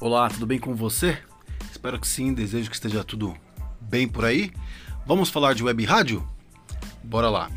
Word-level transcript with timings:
Olá, 0.00 0.28
tudo 0.28 0.46
bem 0.46 0.60
com 0.60 0.76
você? 0.76 1.18
Espero 1.72 1.98
que 1.98 2.06
sim, 2.06 2.32
desejo 2.32 2.70
que 2.70 2.76
esteja 2.76 3.02
tudo 3.02 3.36
bem 3.80 4.06
por 4.06 4.24
aí. 4.24 4.52
Vamos 5.04 5.28
falar 5.28 5.54
de 5.54 5.64
web 5.64 5.84
rádio? 5.84 6.24
Bora 7.02 7.28
lá. 7.28 7.50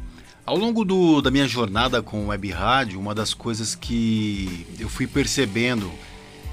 Ao 0.44 0.58
longo 0.58 0.84
do, 0.84 1.22
da 1.22 1.30
minha 1.30 1.48
jornada 1.48 2.02
com 2.02 2.30
web 2.30 2.50
rádio, 2.50 3.00
uma 3.00 3.14
das 3.14 3.36
coisas 3.36 3.76
que 3.76 4.66
eu 4.80 4.90
fui 4.90 5.06
percebendo 5.06 5.92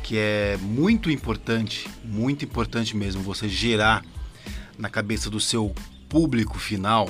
que 0.03 0.19
é 0.19 0.59
muito 0.61 1.11
importante, 1.11 1.89
muito 2.05 2.45
importante 2.45 2.95
mesmo, 2.95 3.23
você 3.23 3.48
gerar 3.48 4.05
na 4.77 4.91
cabeça 4.91 5.30
do 5.30 5.41
seu 5.41 5.75
público 6.07 6.59
final. 6.59 7.09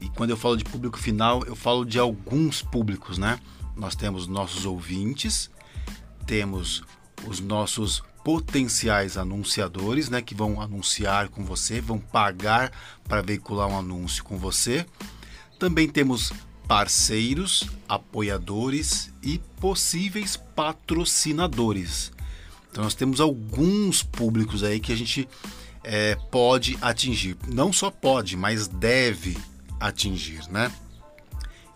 E 0.00 0.08
quando 0.08 0.30
eu 0.30 0.38
falo 0.38 0.56
de 0.56 0.64
público 0.64 0.98
final, 0.98 1.44
eu 1.44 1.54
falo 1.54 1.84
de 1.84 1.98
alguns 1.98 2.62
públicos, 2.62 3.18
né? 3.18 3.38
Nós 3.76 3.94
temos 3.94 4.26
nossos 4.26 4.64
ouvintes, 4.64 5.50
temos 6.26 6.82
os 7.24 7.40
nossos 7.40 8.02
potenciais 8.24 9.16
anunciadores, 9.16 10.08
né, 10.08 10.20
que 10.20 10.34
vão 10.34 10.60
anunciar 10.60 11.28
com 11.28 11.44
você, 11.44 11.80
vão 11.80 11.98
pagar 11.98 12.72
para 13.04 13.22
veicular 13.22 13.68
um 13.68 13.78
anúncio 13.78 14.24
com 14.24 14.36
você. 14.36 14.84
Também 15.58 15.88
temos 15.88 16.32
parceiros, 16.66 17.68
apoiadores 17.88 19.12
e 19.22 19.38
possíveis 19.60 20.36
patrocinadores. 20.36 22.12
Então 22.70 22.82
nós 22.82 22.94
temos 22.94 23.20
alguns 23.20 24.02
públicos 24.02 24.62
aí 24.64 24.80
que 24.80 24.92
a 24.92 24.96
gente 24.96 25.28
é, 25.84 26.16
pode 26.30 26.76
atingir. 26.82 27.36
Não 27.46 27.72
só 27.72 27.90
pode, 27.90 28.36
mas 28.36 28.66
deve 28.66 29.38
atingir, 29.78 30.40
né? 30.50 30.72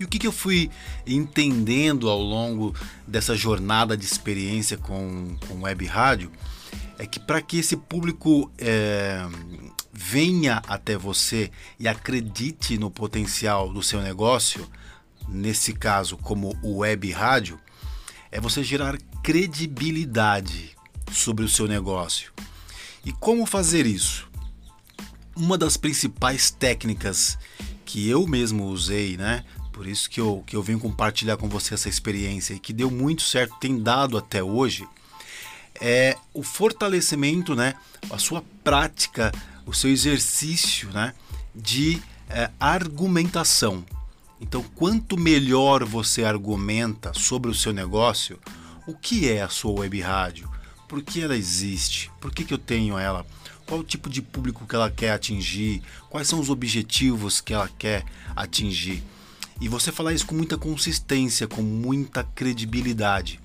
E 0.00 0.04
o 0.04 0.08
que, 0.08 0.18
que 0.18 0.26
eu 0.26 0.32
fui 0.32 0.70
entendendo 1.06 2.08
ao 2.08 2.18
longo 2.18 2.74
dessa 3.06 3.36
jornada 3.36 3.94
de 3.94 4.06
experiência 4.06 4.78
com, 4.78 5.36
com 5.46 5.60
web 5.60 5.84
rádio 5.84 6.32
é 6.98 7.06
que 7.06 7.20
para 7.20 7.42
que 7.42 7.58
esse 7.58 7.76
público 7.76 8.50
é, 8.56 9.20
venha 9.92 10.62
até 10.66 10.96
você 10.96 11.50
e 11.78 11.86
acredite 11.86 12.78
no 12.78 12.90
potencial 12.90 13.70
do 13.70 13.82
seu 13.82 14.00
negócio, 14.00 14.66
nesse 15.28 15.74
caso 15.74 16.16
como 16.16 16.58
o 16.62 16.78
web 16.78 17.10
rádio, 17.12 17.60
é 18.32 18.40
você 18.40 18.64
gerar 18.64 18.96
credibilidade 19.22 20.74
sobre 21.12 21.44
o 21.44 21.48
seu 21.48 21.68
negócio. 21.68 22.32
E 23.04 23.12
como 23.12 23.44
fazer 23.44 23.84
isso? 23.84 24.30
Uma 25.36 25.58
das 25.58 25.76
principais 25.76 26.50
técnicas 26.50 27.38
que 27.84 28.08
eu 28.08 28.26
mesmo 28.26 28.64
usei, 28.64 29.18
né, 29.18 29.44
por 29.80 29.86
isso 29.86 30.10
que 30.10 30.20
eu, 30.20 30.44
que 30.46 30.54
eu 30.54 30.62
venho 30.62 30.78
compartilhar 30.78 31.38
com 31.38 31.48
você 31.48 31.72
essa 31.72 31.88
experiência 31.88 32.52
e 32.52 32.58
que 32.58 32.70
deu 32.70 32.90
muito 32.90 33.22
certo, 33.22 33.56
tem 33.58 33.82
dado 33.82 34.18
até 34.18 34.42
hoje, 34.42 34.86
é 35.80 36.18
o 36.34 36.42
fortalecimento, 36.42 37.54
né, 37.54 37.72
a 38.10 38.18
sua 38.18 38.44
prática, 38.62 39.32
o 39.64 39.72
seu 39.72 39.88
exercício 39.88 40.90
né, 40.90 41.14
de 41.54 41.98
é, 42.28 42.50
argumentação. 42.60 43.82
Então, 44.38 44.62
quanto 44.74 45.16
melhor 45.16 45.82
você 45.82 46.24
argumenta 46.24 47.14
sobre 47.14 47.50
o 47.50 47.54
seu 47.54 47.72
negócio, 47.72 48.38
o 48.86 48.94
que 48.94 49.30
é 49.30 49.40
a 49.40 49.48
sua 49.48 49.80
web 49.80 49.98
rádio, 49.98 50.46
por 50.86 51.00
que 51.02 51.22
ela 51.22 51.34
existe, 51.34 52.10
por 52.20 52.34
que, 52.34 52.44
que 52.44 52.52
eu 52.52 52.58
tenho 52.58 52.98
ela, 52.98 53.24
qual 53.64 53.80
o 53.80 53.84
tipo 53.84 54.10
de 54.10 54.20
público 54.20 54.66
que 54.66 54.74
ela 54.74 54.90
quer 54.90 55.12
atingir, 55.12 55.80
quais 56.10 56.28
são 56.28 56.38
os 56.38 56.50
objetivos 56.50 57.40
que 57.40 57.54
ela 57.54 57.70
quer 57.78 58.04
atingir. 58.36 59.02
E 59.60 59.68
você 59.68 59.92
falar 59.92 60.14
isso 60.14 60.26
com 60.26 60.34
muita 60.34 60.56
consistência, 60.56 61.46
com 61.46 61.62
muita 61.62 62.24
credibilidade. 62.24 63.40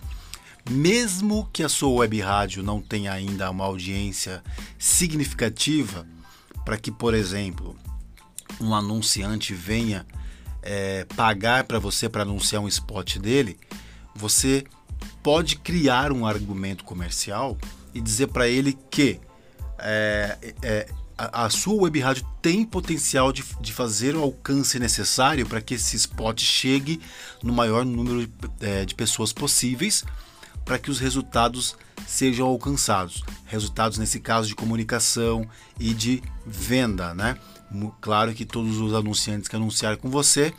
Mesmo 0.69 1.47
que 1.51 1.61
a 1.61 1.69
sua 1.69 1.89
web 1.89 2.19
rádio 2.21 2.63
não 2.63 2.81
tenha 2.81 3.11
ainda 3.11 3.51
uma 3.51 3.65
audiência 3.65 4.43
significativa, 4.79 6.07
para 6.63 6.77
que, 6.77 6.91
por 6.91 7.13
exemplo, 7.13 7.75
um 8.59 8.73
anunciante 8.73 9.53
venha 9.53 10.05
é, 10.61 11.05
pagar 11.15 11.65
para 11.65 11.77
você 11.77 12.09
para 12.09 12.23
anunciar 12.23 12.61
um 12.61 12.67
spot 12.67 13.17
dele, 13.17 13.57
você 14.15 14.63
pode 15.21 15.57
criar 15.57 16.11
um 16.11 16.25
argumento 16.25 16.83
comercial 16.83 17.57
e 17.93 18.01
dizer 18.01 18.27
para 18.27 18.47
ele 18.47 18.77
que 18.89 19.19
é, 19.77 20.37
é, 20.61 20.89
a, 21.17 21.45
a, 21.45 21.49
sua 21.49 21.83
web 21.83 21.99
rádio 21.99 22.25
tem 22.41 22.65
potencial 22.65 23.31
de, 23.31 23.43
de 23.61 23.73
fazer 23.73 24.15
o 24.15 24.21
alcance 24.21 24.79
necessário 24.79 25.45
para 25.45 25.61
que 25.61 25.75
esse 25.75 25.95
spot 25.95 26.41
chegue 26.41 26.99
no 27.41 27.53
maior 27.53 27.85
número 27.85 28.25
de, 28.25 28.33
é, 28.59 28.85
de 28.85 28.93
pessoas 28.95 29.31
possíveis 29.31 30.03
para 30.65 30.79
que 30.79 30.89
os 30.89 30.99
resultados 30.99 31.75
sejam 32.07 32.47
alcançados. 32.47 33.23
Resultados 33.45 33.97
nesse 33.97 34.19
caso 34.19 34.47
de 34.47 34.55
comunicação 34.55 35.47
e 35.79 35.93
de 35.93 36.21
venda, 36.45 37.13
né? 37.13 37.37
Claro 38.01 38.33
que 38.33 38.45
todos 38.45 38.77
os 38.77 38.93
anunciantes 38.93 39.47
que 39.47 39.55
anunciarem 39.55 39.99
com 39.99 40.09
você, 40.09 40.53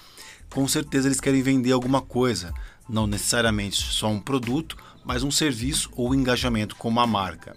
com 0.49 0.66
certeza 0.69 1.09
eles 1.09 1.21
querem 1.21 1.43
vender 1.43 1.72
alguma 1.72 2.00
coisa, 2.00 2.55
não 2.89 3.06
necessariamente 3.06 3.77
só 3.77 4.09
um 4.09 4.21
produto, 4.21 4.77
mas 5.05 5.22
um 5.22 5.31
serviço 5.31 5.91
ou 5.93 6.15
engajamento 6.15 6.77
com 6.77 6.89
uma 6.89 7.06
marca. 7.06 7.55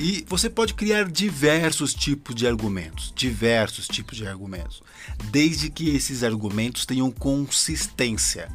E 0.00 0.24
você 0.26 0.48
pode 0.48 0.72
criar 0.72 1.10
diversos 1.10 1.92
tipos 1.92 2.34
de 2.34 2.46
argumentos, 2.46 3.12
diversos 3.14 3.86
tipos 3.86 4.16
de 4.16 4.26
argumentos, 4.26 4.82
desde 5.30 5.68
que 5.68 5.90
esses 5.90 6.24
argumentos 6.24 6.86
tenham 6.86 7.10
consistência, 7.10 8.50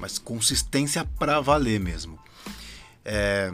mas 0.00 0.18
consistência 0.18 1.04
para 1.16 1.40
valer 1.40 1.78
mesmo. 1.78 2.18
É, 3.04 3.52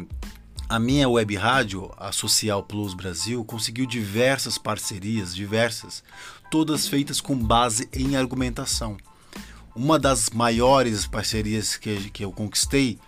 a 0.67 0.79
minha 0.79 1.11
web 1.11 1.37
rádio, 1.37 1.93
a 1.99 2.11
Social 2.11 2.63
Plus 2.63 2.95
Brasil, 2.95 3.45
conseguiu 3.45 3.85
diversas 3.85 4.57
parcerias, 4.57 5.35
diversas, 5.35 6.03
todas 6.51 6.89
feitas 6.89 7.21
com 7.21 7.37
base 7.37 7.87
em 7.93 8.17
argumentação. 8.17 8.97
Uma 9.77 9.99
das 9.99 10.31
maiores 10.31 11.07
parcerias 11.07 11.77
que, 11.77 12.09
que 12.09 12.25
eu 12.25 12.33
conquistei 12.33 12.99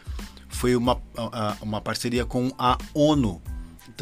foi 0.51 0.77
uma, 0.77 1.01
uma 1.63 1.81
parceria 1.81 2.27
com 2.27 2.53
a 2.59 2.77
ONU, 2.93 3.41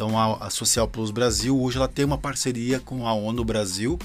então 0.01 0.17
a, 0.17 0.47
a 0.47 0.49
Social 0.49 0.87
Plus 0.87 1.11
Brasil 1.11 1.61
hoje 1.61 1.77
ela 1.77 1.87
tem 1.87 2.03
uma 2.03 2.17
parceria 2.17 2.79
com 2.79 3.07
a 3.07 3.13
ONU 3.13 3.45
Brasil, 3.45 3.99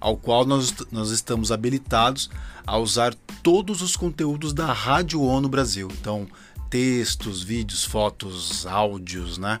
ao 0.00 0.16
qual 0.16 0.44
nós, 0.44 0.74
nós 0.90 1.10
estamos 1.10 1.52
habilitados 1.52 2.28
a 2.66 2.76
usar 2.76 3.14
todos 3.40 3.80
os 3.80 3.94
conteúdos 3.94 4.52
da 4.52 4.72
Rádio 4.72 5.22
ONU 5.22 5.48
Brasil. 5.48 5.88
Então 5.92 6.26
textos, 6.68 7.40
vídeos, 7.40 7.84
fotos, 7.84 8.66
áudios, 8.66 9.38
né? 9.38 9.60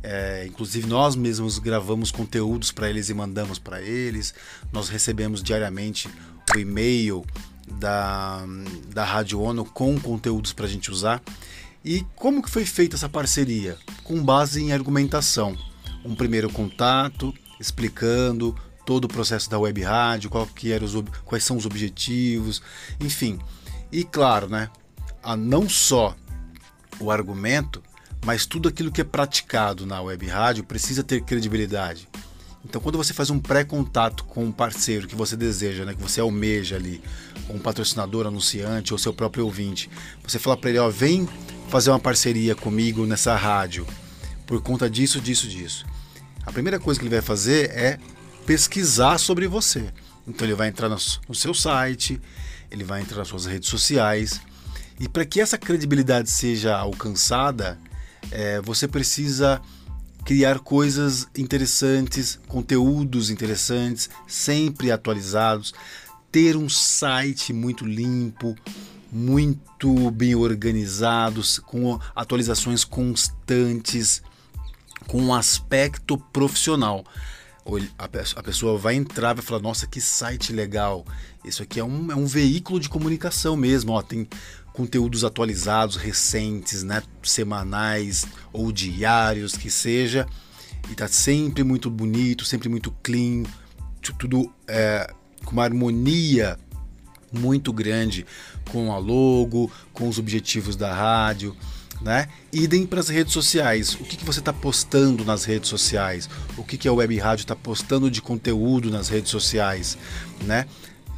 É, 0.00 0.46
inclusive 0.46 0.86
nós 0.86 1.16
mesmos 1.16 1.58
gravamos 1.58 2.12
conteúdos 2.12 2.70
para 2.70 2.88
eles 2.88 3.08
e 3.08 3.14
mandamos 3.14 3.58
para 3.58 3.82
eles. 3.82 4.32
Nós 4.72 4.88
recebemos 4.88 5.42
diariamente 5.42 6.08
o 6.54 6.56
e-mail 6.56 7.26
da, 7.66 8.44
da 8.94 9.04
Rádio 9.04 9.40
ONU 9.40 9.64
com 9.64 9.98
conteúdos 9.98 10.52
para 10.52 10.66
a 10.66 10.68
gente 10.68 10.88
usar. 10.88 11.20
E 11.84 12.06
como 12.14 12.42
que 12.42 12.50
foi 12.50 12.66
feita 12.66 12.96
essa 12.96 13.08
parceria? 13.08 13.76
Com 14.04 14.22
base 14.22 14.62
em 14.62 14.72
argumentação. 14.72 15.56
Um 16.04 16.14
primeiro 16.14 16.50
contato, 16.50 17.34
explicando 17.58 18.54
todo 18.84 19.04
o 19.04 19.08
processo 19.08 19.48
da 19.48 19.58
web 19.58 19.80
rádio, 19.82 20.30
qual 20.30 20.46
que 20.46 20.72
era 20.72 20.84
os, 20.84 20.92
quais 21.24 21.44
são 21.44 21.56
os 21.56 21.64
objetivos, 21.64 22.62
enfim. 22.98 23.38
E 23.90 24.04
claro, 24.04 24.48
né, 24.48 24.70
a 25.22 25.36
não 25.36 25.68
só 25.68 26.16
o 26.98 27.10
argumento, 27.10 27.82
mas 28.24 28.44
tudo 28.44 28.68
aquilo 28.68 28.92
que 28.92 29.00
é 29.00 29.04
praticado 29.04 29.86
na 29.86 30.02
web 30.02 30.26
rádio 30.26 30.64
precisa 30.64 31.02
ter 31.02 31.22
credibilidade. 31.22 32.08
Então, 32.62 32.80
quando 32.80 32.98
você 32.98 33.14
faz 33.14 33.30
um 33.30 33.38
pré-contato 33.38 34.24
com 34.24 34.44
um 34.44 34.52
parceiro 34.52 35.08
que 35.08 35.14
você 35.14 35.34
deseja, 35.34 35.84
né, 35.84 35.94
que 35.94 36.02
você 36.02 36.20
almeja 36.20 36.76
ali, 36.76 37.02
um 37.48 37.58
patrocinador, 37.58 38.26
anunciante 38.26 38.92
ou 38.92 38.98
seu 38.98 39.14
próprio 39.14 39.44
ouvinte, 39.46 39.90
você 40.22 40.38
fala 40.38 40.56
para 40.56 40.70
ele: 40.70 40.78
ó, 40.78 40.90
vem 40.90 41.26
fazer 41.70 41.90
uma 41.90 42.00
parceria 42.00 42.54
comigo 42.56 43.06
nessa 43.06 43.36
rádio 43.36 43.86
por 44.44 44.60
conta 44.60 44.90
disso, 44.90 45.20
disso, 45.20 45.46
disso. 45.46 45.86
A 46.44 46.50
primeira 46.50 46.80
coisa 46.80 46.98
que 46.98 47.06
ele 47.06 47.14
vai 47.14 47.22
fazer 47.22 47.70
é 47.70 47.96
pesquisar 48.44 49.18
sobre 49.18 49.46
você. 49.46 49.92
Então 50.26 50.44
ele 50.46 50.56
vai 50.56 50.66
entrar 50.66 50.88
no, 50.88 50.98
seu 50.98 51.54
site, 51.54 52.20
ele 52.70 52.82
vai 52.82 53.00
entrar 53.00 53.18
nas 53.18 53.28
suas 53.28 53.46
redes 53.46 53.68
sociais. 53.68 54.40
E 54.98 55.08
para 55.08 55.24
que 55.24 55.40
essa 55.40 55.56
credibilidade 55.56 56.28
seja 56.28 56.76
alcançada, 56.76 57.78
é, 58.32 58.60
você 58.60 58.88
precisa 58.88 59.62
criar 60.24 60.58
coisas 60.58 61.28
interessantes, 61.36 62.40
conteúdos 62.48 63.30
interessantes, 63.30 64.10
sempre 64.26 64.90
atualizados, 64.90 65.72
ter 66.32 66.56
um 66.56 66.68
site 66.68 67.52
muito 67.52 67.86
limpo, 67.86 68.56
muito 69.12 70.10
bem 70.10 70.34
organizados, 70.34 71.58
com 71.58 71.98
atualizações 72.14 72.84
constantes, 72.84 74.22
com 75.06 75.20
um 75.20 75.34
aspecto 75.34 76.16
profissional. 76.16 77.04
a 77.98 78.42
pessoa 78.42 78.78
vai 78.78 78.94
entrar 78.94 79.34
vai 79.34 79.44
falar, 79.44 79.60
nossa, 79.60 79.86
que 79.86 80.00
site 80.00 80.52
legal. 80.52 81.04
Isso 81.44 81.62
aqui 81.62 81.80
é 81.80 81.84
um, 81.84 82.12
é 82.12 82.14
um 82.14 82.26
veículo 82.26 82.78
de 82.78 82.88
comunicação 82.88 83.56
mesmo. 83.56 83.92
Ó, 83.92 84.02
tem 84.02 84.28
conteúdos 84.72 85.24
atualizados, 85.24 85.96
recentes, 85.96 86.82
né? 86.82 87.02
semanais 87.22 88.26
ou 88.52 88.70
diários, 88.70 89.56
que 89.56 89.70
seja. 89.70 90.26
E 90.90 90.94
tá 90.94 91.08
sempre 91.08 91.62
muito 91.62 91.90
bonito, 91.90 92.44
sempre 92.44 92.68
muito 92.68 92.90
clean, 93.02 93.42
tudo 94.18 94.52
é, 94.66 95.12
com 95.44 95.52
uma 95.52 95.64
harmonia 95.64 96.58
muito 97.32 97.72
grande 97.72 98.26
com 98.70 98.92
a 98.92 98.98
logo, 98.98 99.70
com 99.92 100.08
os 100.08 100.18
objetivos 100.18 100.76
da 100.76 100.92
rádio 100.94 101.56
né? 102.00 102.28
Idem 102.52 102.86
para 102.86 103.00
as 103.00 103.08
redes 103.08 103.32
sociais. 103.32 103.94
O 103.94 104.04
que, 104.04 104.16
que 104.16 104.24
você 104.24 104.40
está 104.40 104.52
postando 104.52 105.24
nas 105.24 105.44
redes 105.44 105.68
sociais? 105.68 106.28
O 106.56 106.64
que, 106.64 106.78
que 106.78 106.88
a 106.88 106.92
Web 106.92 107.16
Rádio 107.18 107.42
está 107.42 107.54
postando 107.54 108.10
de 108.10 108.22
conteúdo 108.22 108.90
nas 108.90 109.08
redes 109.08 109.30
sociais, 109.30 109.98
né? 110.44 110.66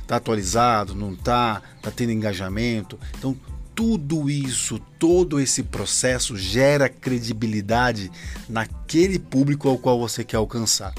Tá 0.07 0.17
atualizado? 0.17 0.95
Não 0.95 1.15
tá? 1.15 1.63
Tá 1.81 1.91
tendo 1.91 2.11
engajamento? 2.11 2.99
Então 3.17 3.37
tudo 3.75 4.29
isso, 4.29 4.79
todo 4.99 5.41
esse 5.41 5.63
processo 5.63 6.37
gera 6.37 6.89
credibilidade 6.89 8.11
naquele 8.49 9.19
público 9.19 9.69
ao 9.69 9.79
qual 9.79 9.99
você 9.99 10.23
quer 10.23 10.37
alcançar. 10.37 10.93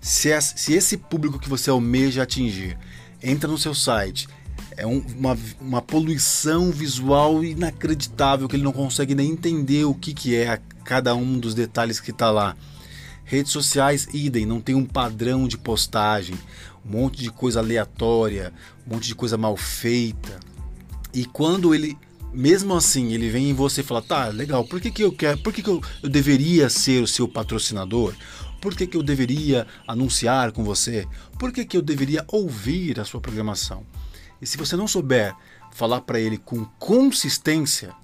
Se, 0.00 0.28
esse 0.28 0.96
público 0.96 1.38
que 1.38 1.48
você 1.48 1.70
almeja 1.70 2.24
atingir 2.24 2.76
entra 3.22 3.48
no 3.48 3.56
seu 3.56 3.74
site 3.74 4.28
é 4.76 4.86
um, 4.86 4.98
uma, 5.16 5.38
uma 5.60 5.82
poluição 5.82 6.70
visual 6.70 7.44
inacreditável 7.44 8.48
que 8.48 8.56
ele 8.56 8.62
não 8.62 8.72
consegue 8.72 9.14
nem 9.14 9.30
entender 9.30 9.84
o 9.84 9.94
que, 9.94 10.12
que 10.12 10.36
é 10.36 10.60
cada 10.84 11.14
um 11.14 11.38
dos 11.38 11.54
detalhes 11.54 12.00
que 12.00 12.10
está 12.10 12.30
lá. 12.30 12.56
Redes 13.24 13.52
sociais, 13.52 14.08
idem, 14.12 14.44
não 14.44 14.60
tem 14.60 14.74
um 14.74 14.84
padrão 14.84 15.46
de 15.46 15.56
postagem, 15.56 16.36
um 16.84 16.90
monte 16.90 17.22
de 17.22 17.30
coisa 17.30 17.60
aleatória, 17.60 18.52
um 18.86 18.94
monte 18.94 19.06
de 19.06 19.14
coisa 19.14 19.38
mal 19.38 19.56
feita. 19.56 20.38
E 21.14 21.24
quando 21.24 21.74
ele, 21.74 21.96
mesmo 22.32 22.74
assim, 22.74 23.12
ele 23.12 23.30
vem 23.30 23.50
em 23.50 23.54
você 23.54 23.80
e 23.80 23.84
fala: 23.84 24.02
tá, 24.02 24.28
legal, 24.28 24.64
por 24.64 24.80
que, 24.80 24.90
que 24.90 25.04
eu 25.04 25.12
quero, 25.12 25.38
por 25.38 25.52
que, 25.52 25.62
que 25.62 25.70
eu, 25.70 25.80
eu 26.02 26.08
deveria 26.08 26.68
ser 26.68 27.02
o 27.02 27.06
seu 27.06 27.28
patrocinador? 27.28 28.14
Por 28.60 28.76
que, 28.76 28.86
que 28.86 28.96
eu 28.96 29.02
deveria 29.02 29.66
anunciar 29.86 30.52
com 30.52 30.62
você? 30.62 31.06
Por 31.38 31.52
que, 31.52 31.64
que 31.64 31.76
eu 31.76 31.82
deveria 31.82 32.24
ouvir 32.28 33.00
a 33.00 33.04
sua 33.04 33.20
programação? 33.20 33.84
E 34.42 34.46
se 34.46 34.58
você 34.58 34.76
não 34.76 34.88
souber 34.88 35.32
falar 35.72 36.00
para 36.00 36.18
ele 36.18 36.36
com 36.36 36.64
consistência, 36.80 37.94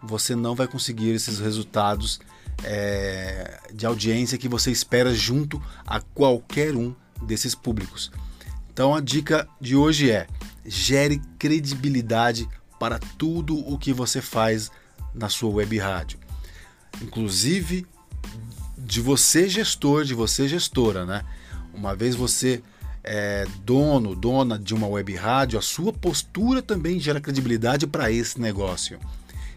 você 0.00 0.36
não 0.36 0.54
vai 0.54 0.68
conseguir 0.68 1.10
esses 1.10 1.40
resultados 1.40 2.20
é, 2.62 3.60
de 3.74 3.84
audiência 3.84 4.38
que 4.38 4.48
você 4.48 4.70
espera 4.70 5.12
junto 5.12 5.60
a 5.84 6.00
qualquer 6.00 6.76
um 6.76 6.94
desses 7.22 7.56
públicos. 7.56 8.12
Então 8.72 8.94
a 8.94 9.00
dica 9.00 9.48
de 9.60 9.74
hoje 9.74 10.12
é: 10.12 10.28
gere 10.64 11.20
credibilidade 11.36 12.48
para 12.78 13.00
tudo 13.18 13.58
o 13.58 13.76
que 13.76 13.92
você 13.92 14.22
faz 14.22 14.70
na 15.12 15.28
sua 15.28 15.50
web 15.50 15.76
rádio. 15.76 16.20
Inclusive 17.02 17.84
de 18.78 19.00
você 19.00 19.48
gestor, 19.48 20.04
de 20.04 20.14
você 20.14 20.46
gestora, 20.46 21.04
né? 21.04 21.24
Uma 21.74 21.96
vez 21.96 22.14
você 22.14 22.62
é, 23.12 23.44
dono, 23.64 24.14
dona 24.14 24.56
de 24.56 24.72
uma 24.72 24.86
web 24.86 25.12
rádio, 25.16 25.58
a 25.58 25.62
sua 25.62 25.92
postura 25.92 26.62
também 26.62 27.00
gera 27.00 27.20
credibilidade 27.20 27.84
para 27.84 28.08
esse 28.08 28.40
negócio. 28.40 29.00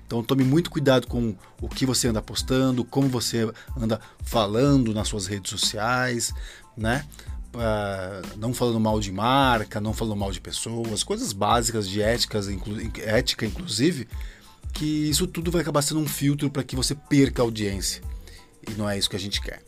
Então 0.07 0.23
tome 0.23 0.43
muito 0.43 0.71
cuidado 0.71 1.05
com 1.05 1.35
o 1.61 1.69
que 1.69 1.85
você 1.85 2.07
anda 2.07 2.19
postando, 2.19 2.83
como 2.83 3.07
você 3.07 3.47
anda 3.79 4.01
falando 4.23 4.91
nas 4.91 5.07
suas 5.07 5.27
redes 5.27 5.51
sociais, 5.51 6.33
né? 6.75 7.05
Uh, 7.53 8.37
não 8.39 8.55
falando 8.55 8.79
mal 8.79 8.99
de 8.99 9.11
marca, 9.11 9.79
não 9.79 9.93
falando 9.93 10.17
mal 10.17 10.31
de 10.31 10.41
pessoas, 10.41 11.03
coisas 11.03 11.31
básicas 11.31 11.87
de 11.87 12.01
éticas, 12.01 12.49
inclu 12.49 12.75
ética 13.05 13.45
inclusive, 13.45 14.07
que 14.73 15.07
isso 15.07 15.27
tudo 15.27 15.51
vai 15.51 15.61
acabar 15.61 15.83
sendo 15.83 15.99
um 15.99 16.07
filtro 16.07 16.49
para 16.49 16.63
que 16.63 16.75
você 16.75 16.95
perca 16.95 17.43
a 17.43 17.45
audiência. 17.45 18.01
E 18.67 18.71
não 18.71 18.89
é 18.89 18.97
isso 18.97 19.11
que 19.11 19.15
a 19.15 19.19
gente 19.19 19.39
quer. 19.39 19.61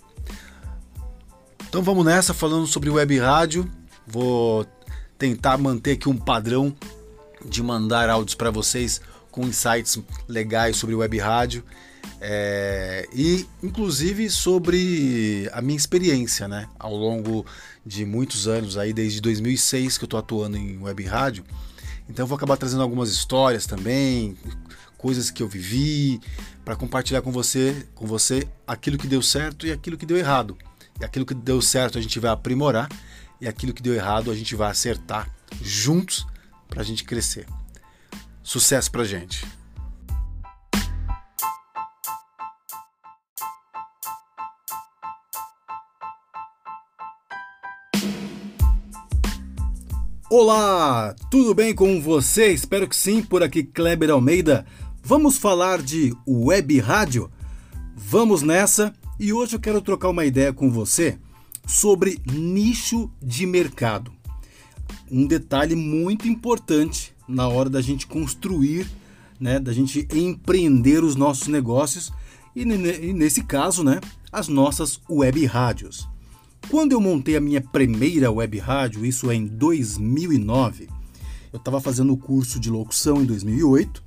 Então 1.75 1.83
vamos 1.83 2.06
nessa 2.06 2.33
falando 2.33 2.66
sobre 2.66 2.89
web 2.89 3.19
rádio. 3.19 3.69
Vou 4.07 4.66
tentar 5.18 5.57
manter 5.57 5.92
aqui 5.92 6.07
um 6.07 6.16
padrão 6.16 6.74
de 7.45 7.62
mandar 7.62 8.10
áudios 8.10 8.33
para 8.33 8.50
vocês 8.50 9.01
com 9.30 9.44
insights 9.44 10.00
legais 10.25 10.77
sobre 10.77 10.95
web 10.95 11.18
rádio 11.18 11.66
é, 12.22 13.06
e 13.13 13.45
inclusive 13.62 14.30
sobre 14.30 15.50
a 15.51 15.62
minha 15.62 15.75
experiência, 15.75 16.48
né? 16.48 16.69
Ao 16.80 16.95
longo 16.95 17.45
de 17.86 18.06
muitos 18.06 18.48
anos 18.48 18.77
aí, 18.77 18.94
desde 18.94 19.19
2006 19.19 19.98
que 19.98 20.06
eu 20.06 20.07
estou 20.07 20.18
atuando 20.18 20.56
em 20.56 20.77
web 20.77 21.04
rádio. 21.04 21.44
Então 22.07 22.25
vou 22.25 22.38
acabar 22.38 22.56
trazendo 22.56 22.83
algumas 22.83 23.10
histórias 23.10 23.66
também, 23.66 24.38
coisas 24.98 25.30
que 25.30 25.44
eu 25.44 25.48
vivi, 25.50 26.22
para 26.63 26.77
compartilhar 26.77 27.22
com 27.22 27.33
você, 27.33 27.86
com 27.94 28.07
você 28.07 28.48
aquilo 28.66 28.98
que 28.98 29.07
deu 29.07 29.22
certo 29.22 29.68
e 29.68 29.74
aquilo 29.74 29.98
que 29.98 30.06
deu 30.06 30.16
errado. 30.16 30.57
E 31.00 31.03
aquilo 31.03 31.25
que 31.25 31.33
deu 31.33 31.62
certo 31.62 31.97
a 31.97 32.01
gente 32.01 32.19
vai 32.19 32.31
aprimorar 32.31 32.89
e 33.42 33.47
aquilo 33.47 33.74
que 33.74 33.81
deu 33.81 33.94
errado 33.94 34.31
a 34.31 34.36
gente 34.36 34.56
vai 34.56 34.71
acertar 34.71 35.30
juntos 35.62 36.25
para 36.69 36.81
a 36.81 36.86
gente 36.86 37.03
crescer. 37.03 37.45
Sucesso 38.42 38.92
para 38.92 39.03
gente! 39.03 39.45
Olá, 50.30 51.15
tudo 51.30 51.53
bem 51.53 51.74
com 51.74 52.01
você? 52.01 52.51
Espero 52.51 52.89
que 52.89 52.95
sim, 52.95 53.21
por 53.21 53.44
aqui 53.44 53.63
Kleber 53.63 54.09
Almeida. 54.09 54.65
Vamos 55.03 55.38
falar 55.38 55.81
de 55.81 56.13
web 56.27 56.80
rádio? 56.80 57.31
Vamos 57.95 58.41
nessa! 58.41 58.94
E 59.17 59.31
hoje 59.31 59.56
eu 59.56 59.62
quero 59.62 59.81
trocar 59.81 60.09
uma 60.09 60.25
ideia 60.25 60.51
com 60.51 60.69
você 60.69 61.17
sobre 61.65 62.19
nicho 62.29 63.09
de 63.23 63.45
mercado. 63.45 64.12
Um 65.09 65.25
detalhe 65.25 65.73
muito 65.73 66.27
importante 66.27 67.15
na 67.25 67.47
hora 67.47 67.69
da 67.69 67.79
gente 67.81 68.07
construir, 68.07 68.85
né, 69.39 69.57
da 69.57 69.71
gente 69.71 70.06
empreender 70.13 71.01
os 71.01 71.15
nossos 71.15 71.47
negócios 71.47 72.12
e, 72.53 72.65
nesse 72.65 73.41
caso, 73.41 73.85
né, 73.85 74.01
as 74.33 74.50
nossas 74.50 75.00
web 75.09 75.45
rádios. 75.45 76.09
Quando 76.69 76.91
eu 76.91 77.00
montei 77.00 77.38
a 77.38 77.41
minha 77.41 77.62
primeira 77.62 78.29
web 78.29 78.59
rádio, 78.59 79.06
isso 79.06 79.31
é 79.31 79.35
em 79.35 79.45
2009, 79.45 80.89
eu 81.53 81.57
estava 81.57 81.79
fazendo 81.79 82.12
o 82.12 82.17
curso 82.17 82.59
de 82.59 82.69
locução 82.69 83.21
em 83.21 83.25
2008, 83.25 84.03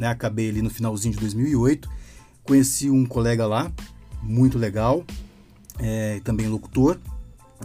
né, 0.00 0.08
acabei 0.08 0.48
ali 0.48 0.62
no 0.62 0.70
finalzinho 0.70 1.12
de 1.12 1.20
2008, 1.20 1.90
conheci 2.42 2.88
um 2.88 3.04
colega 3.04 3.46
lá 3.46 3.70
muito 4.26 4.58
legal, 4.58 5.04
é, 5.78 6.20
também 6.24 6.48
locutor. 6.48 6.98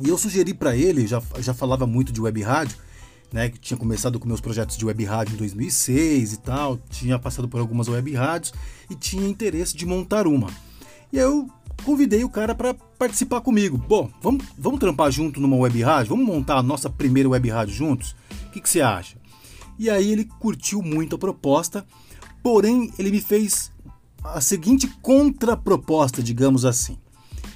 E 0.01 0.07
eu 0.07 0.17
sugeri 0.17 0.53
para 0.53 0.75
ele, 0.75 1.05
já, 1.05 1.21
já 1.39 1.53
falava 1.53 1.85
muito 1.85 2.13
de 2.13 2.21
web 2.21 2.41
rádio, 2.41 2.77
né, 3.31 3.49
que 3.49 3.59
tinha 3.59 3.77
começado 3.77 4.19
com 4.19 4.27
meus 4.27 4.41
projetos 4.41 4.77
de 4.77 4.85
web 4.85 5.03
rádio 5.05 5.33
em 5.33 5.37
2006 5.37 6.33
e 6.33 6.37
tal, 6.37 6.77
tinha 6.89 7.17
passado 7.17 7.47
por 7.47 7.59
algumas 7.59 7.87
web 7.87 8.13
rádios 8.13 8.53
e 8.89 8.95
tinha 8.95 9.27
interesse 9.27 9.75
de 9.75 9.85
montar 9.85 10.27
uma. 10.27 10.49
E 11.11 11.17
eu 11.17 11.49
convidei 11.83 12.23
o 12.23 12.29
cara 12.29 12.53
para 12.53 12.73
participar 12.73 13.41
comigo. 13.41 13.77
Bom, 13.77 14.09
vamos, 14.21 14.45
vamos 14.57 14.79
trampar 14.79 15.11
junto 15.11 15.39
numa 15.39 15.55
web 15.55 15.81
rádio? 15.81 16.09
Vamos 16.09 16.25
montar 16.25 16.57
a 16.57 16.63
nossa 16.63 16.89
primeira 16.89 17.29
web 17.29 17.49
rádio 17.49 17.73
juntos? 17.73 18.15
O 18.47 18.51
que, 18.51 18.61
que 18.61 18.69
você 18.69 18.81
acha? 18.81 19.17
E 19.79 19.89
aí 19.89 20.11
ele 20.11 20.25
curtiu 20.39 20.81
muito 20.81 21.15
a 21.15 21.19
proposta, 21.19 21.85
porém 22.43 22.91
ele 22.99 23.11
me 23.11 23.21
fez 23.21 23.71
a 24.23 24.41
seguinte 24.41 24.87
contraproposta, 25.01 26.21
digamos 26.21 26.65
assim. 26.65 26.97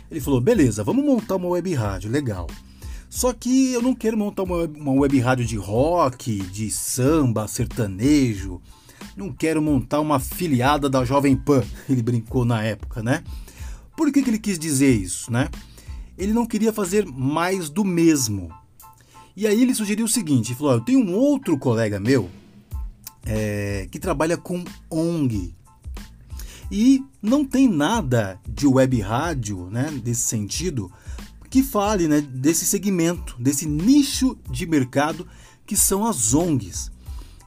Ele 0.10 0.20
falou: 0.20 0.42
beleza, 0.42 0.84
vamos 0.84 1.06
montar 1.06 1.36
uma 1.36 1.50
web 1.50 1.74
rádio, 1.74 2.12
legal. 2.12 2.48
Só 3.10 3.32
que 3.32 3.72
eu 3.72 3.82
não 3.82 3.96
quero 3.96 4.18
montar 4.18 4.44
uma, 4.44 4.66
uma 4.66 4.92
web 4.92 5.20
rádio 5.20 5.46
de 5.46 5.56
rock, 5.56 6.38
de 6.44 6.70
samba, 6.70 7.48
sertanejo. 7.48 8.62
Não 9.16 9.32
quero 9.32 9.62
montar 9.62 10.02
uma 10.02 10.20
filiada 10.20 10.90
da 10.90 11.06
Jovem 11.06 11.36
Pan. 11.36 11.64
Ele 11.90 12.02
brincou 12.02 12.44
na 12.44 12.62
época, 12.64 13.02
né? 13.02 13.24
Por 13.96 14.12
que, 14.12 14.22
que 14.22 14.30
ele 14.30 14.40
quis 14.40 14.60
dizer 14.60 14.94
isso, 14.94 15.32
né? 15.32 15.48
Ele 16.18 16.34
não 16.34 16.46
queria 16.46 16.74
fazer 16.74 17.06
mais 17.06 17.70
do 17.70 17.86
mesmo. 17.86 18.52
E 19.38 19.48
aí 19.48 19.62
ele 19.62 19.74
sugeriu 19.74 20.06
o 20.06 20.10
seguinte: 20.10 20.50
ele 20.52 20.58
falou, 20.58 20.74
eu 20.74 20.82
tenho 20.82 21.00
um 21.00 21.14
outro 21.14 21.58
colega 21.58 21.98
meu 21.98 22.30
é, 23.26 23.88
que 23.90 24.00
trabalha 24.00 24.38
com 24.38 24.64
ONG, 24.90 25.56
e 26.72 27.04
não 27.22 27.46
tem 27.46 27.68
nada 27.68 28.40
de 28.48 28.68
web 28.68 29.00
rádio, 29.02 29.70
né, 29.70 29.92
desse 30.04 30.22
sentido, 30.22 30.92
que 31.50 31.64
fale 31.64 32.08
né, 32.08 32.22
desse 32.22 32.66
segmento, 32.66 33.36
desse 33.40 33.66
nicho 33.66 34.38
de 34.50 34.66
mercado 34.66 35.28
que 35.66 35.76
são 35.76 36.06
as 36.06 36.34
ONGs. 36.34 36.92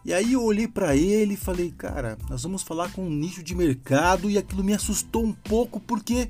E 0.04 0.14
aí 0.14 0.32
eu 0.32 0.42
olhei 0.42 0.66
para 0.66 0.96
ele 0.96 1.34
e 1.34 1.36
falei, 1.36 1.70
cara, 1.76 2.16
nós 2.30 2.42
vamos 2.42 2.62
falar 2.62 2.90
com 2.92 3.04
um 3.04 3.10
nicho 3.10 3.42
de 3.42 3.54
mercado 3.54 4.30
e 4.30 4.38
aquilo 4.38 4.64
me 4.64 4.72
assustou 4.72 5.24
um 5.24 5.32
pouco 5.32 5.78
porque 5.80 6.28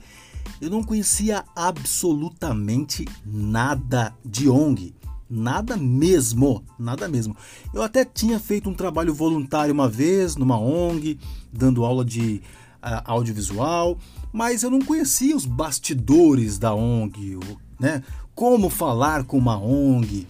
eu 0.61 0.71
não 0.71 0.83
conhecia 0.83 1.45
absolutamente 1.55 3.05
nada 3.25 4.15
de 4.25 4.49
ONG. 4.49 4.95
Nada 5.31 5.77
mesmo, 5.77 6.65
nada 6.79 7.07
mesmo. 7.07 7.37
Eu 7.73 7.83
até 7.83 8.05
tinha 8.05 8.41
feito 8.41 8.69
um 8.69 8.75
trabalho 8.75 9.15
voluntário 9.15 9.75
uma 9.75 9.89
vez 9.89 10.37
numa 10.37 10.59
ONG, 10.59 11.19
dando 11.53 11.85
aula 11.85 12.05
de 12.05 12.41
audiovisual, 12.81 13.99
mas 14.33 14.63
eu 14.63 14.71
não 14.71 14.81
conhecia 14.81 15.37
os 15.37 15.45
bastidores 15.45 16.59
da 16.59 16.75
ONG, 16.75 17.39
né? 17.79 18.03
Como 18.35 18.71
falar 18.71 19.25
com 19.25 19.37
uma 19.37 19.59
ONG, 19.59 20.27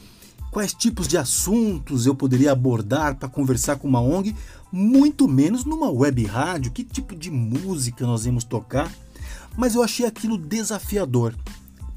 quais 0.50 0.73
tipos 0.73 1.07
de 1.07 1.19
assuntos 1.19 2.07
eu 2.07 2.14
poderia 2.14 2.52
abordar 2.52 3.17
para 3.17 3.28
conversar 3.28 3.76
com 3.76 3.87
uma 3.87 4.00
ONG, 4.00 4.35
muito 4.73 5.28
menos 5.28 5.64
numa 5.64 5.90
web 5.90 6.25
rádio, 6.25 6.73
que 6.73 6.85
tipo 6.85 7.14
de 7.14 7.31
música 7.31 8.07
nós 8.07 8.25
íamos 8.25 8.45
tocar. 8.45 8.90
Mas 9.57 9.75
eu 9.75 9.83
achei 9.83 10.07
aquilo 10.07 10.38
desafiador 10.38 11.35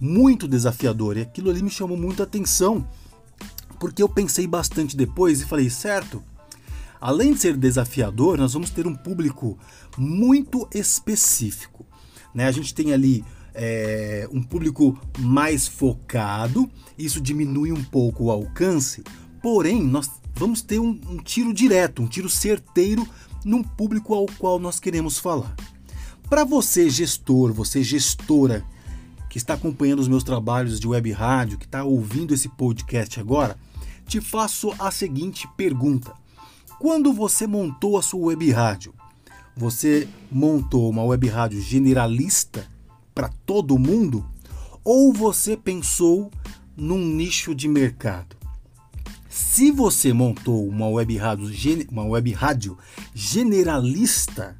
muito 0.01 0.48
desafiador 0.48 1.15
e 1.15 1.22
aquilo 1.22 1.51
ali 1.51 1.62
me 1.62 1.70
chamou 1.70 1.96
muito 1.96 2.24
a 2.24 2.25
atenção, 2.25 2.84
porque 3.79 4.01
eu 4.01 4.10
pensei 4.10 4.48
bastante 4.48 4.98
depois 4.98 5.41
e 5.41 5.46
falei, 5.46 5.70
certo, 5.70 6.24
além 7.01 7.34
de 7.34 7.39
ser 7.39 7.58
desafiador, 7.58 8.38
nós 8.38 8.53
vamos 8.53 8.70
ter 8.70 8.86
um 8.86 8.96
público 8.96 9.58
muito 9.98 10.70
específico. 10.74 11.86
Né? 12.34 12.46
A 12.46 12.51
gente 12.51 12.74
tem 12.74 12.93
ali 12.93 13.25
é, 13.53 14.29
um 14.31 14.41
público 14.41 14.98
mais 15.20 15.67
focado, 15.67 16.70
isso 16.98 17.20
diminui 17.20 17.72
um 17.72 17.84
pouco 17.84 18.25
o 18.25 18.31
alcance, 18.31 19.03
porém, 19.41 19.84
nós 19.84 20.10
vamos 20.36 20.62
ter 20.62 20.79
um, 20.79 21.00
um 21.10 21.17
tiro 21.17 21.51
direto, 21.51 22.03
um 22.03 22.08
tiro 22.08 22.29
certeiro 22.29 23.05
num 23.43 23.63
público 23.63 24.13
ao 24.13 24.27
qual 24.38 24.60
nós 24.60 24.79
queremos 24.79 25.17
falar. 25.17 25.55
Para 26.29 26.46
você, 26.46 26.89
gestor, 26.89 27.51
você 27.51 27.84
gestora 27.84 28.63
que 29.29 29.38
está 29.38 29.55
acompanhando 29.55 30.00
os 30.00 30.08
meus 30.08 30.24
trabalhos 30.24 30.79
de 30.79 30.88
web 30.88 31.12
rádio, 31.12 31.58
que 31.58 31.65
está 31.65 31.84
ouvindo 31.84 32.34
esse 32.34 32.48
podcast 32.48 33.20
agora, 33.20 33.58
te 34.05 34.22
faço 34.22 34.74
a 34.77 34.91
seguinte 34.91 35.48
pergunta: 35.58 36.13
quando 36.81 37.13
você 37.13 37.45
montou 37.45 37.95
a 37.95 38.01
sua 38.01 38.25
web 38.25 38.50
rádio, 38.50 38.91
você 39.55 40.07
montou 40.31 40.89
uma 40.89 41.03
web 41.03 41.27
rádio 41.27 41.61
generalista 41.61 42.65
para 43.13 43.29
todo 43.45 43.77
mundo 43.77 44.25
ou 44.83 45.13
você 45.13 45.55
pensou 45.55 46.31
num 46.75 46.97
nicho 46.97 47.53
de 47.53 47.67
mercado? 47.67 48.35
Se 49.29 49.69
você 49.69 50.11
montou 50.11 50.67
uma 50.67 50.88
web 50.88 51.15
rádio, 51.17 51.51
uma 51.91 52.03
web 52.03 52.31
rádio 52.31 52.75
generalista, 53.13 54.57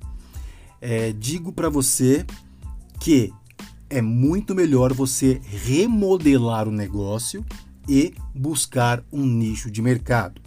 é, 0.80 1.12
digo 1.14 1.52
para 1.52 1.70
você 1.70 2.24
que 3.00 3.34
é 3.90 4.00
muito 4.00 4.54
melhor 4.54 4.94
você 4.94 5.42
remodelar 5.44 6.68
o 6.68 6.72
negócio 6.72 7.44
e 7.90 8.14
buscar 8.36 9.04
um 9.12 9.26
nicho 9.26 9.72
de 9.72 9.82
mercado. 9.82 10.41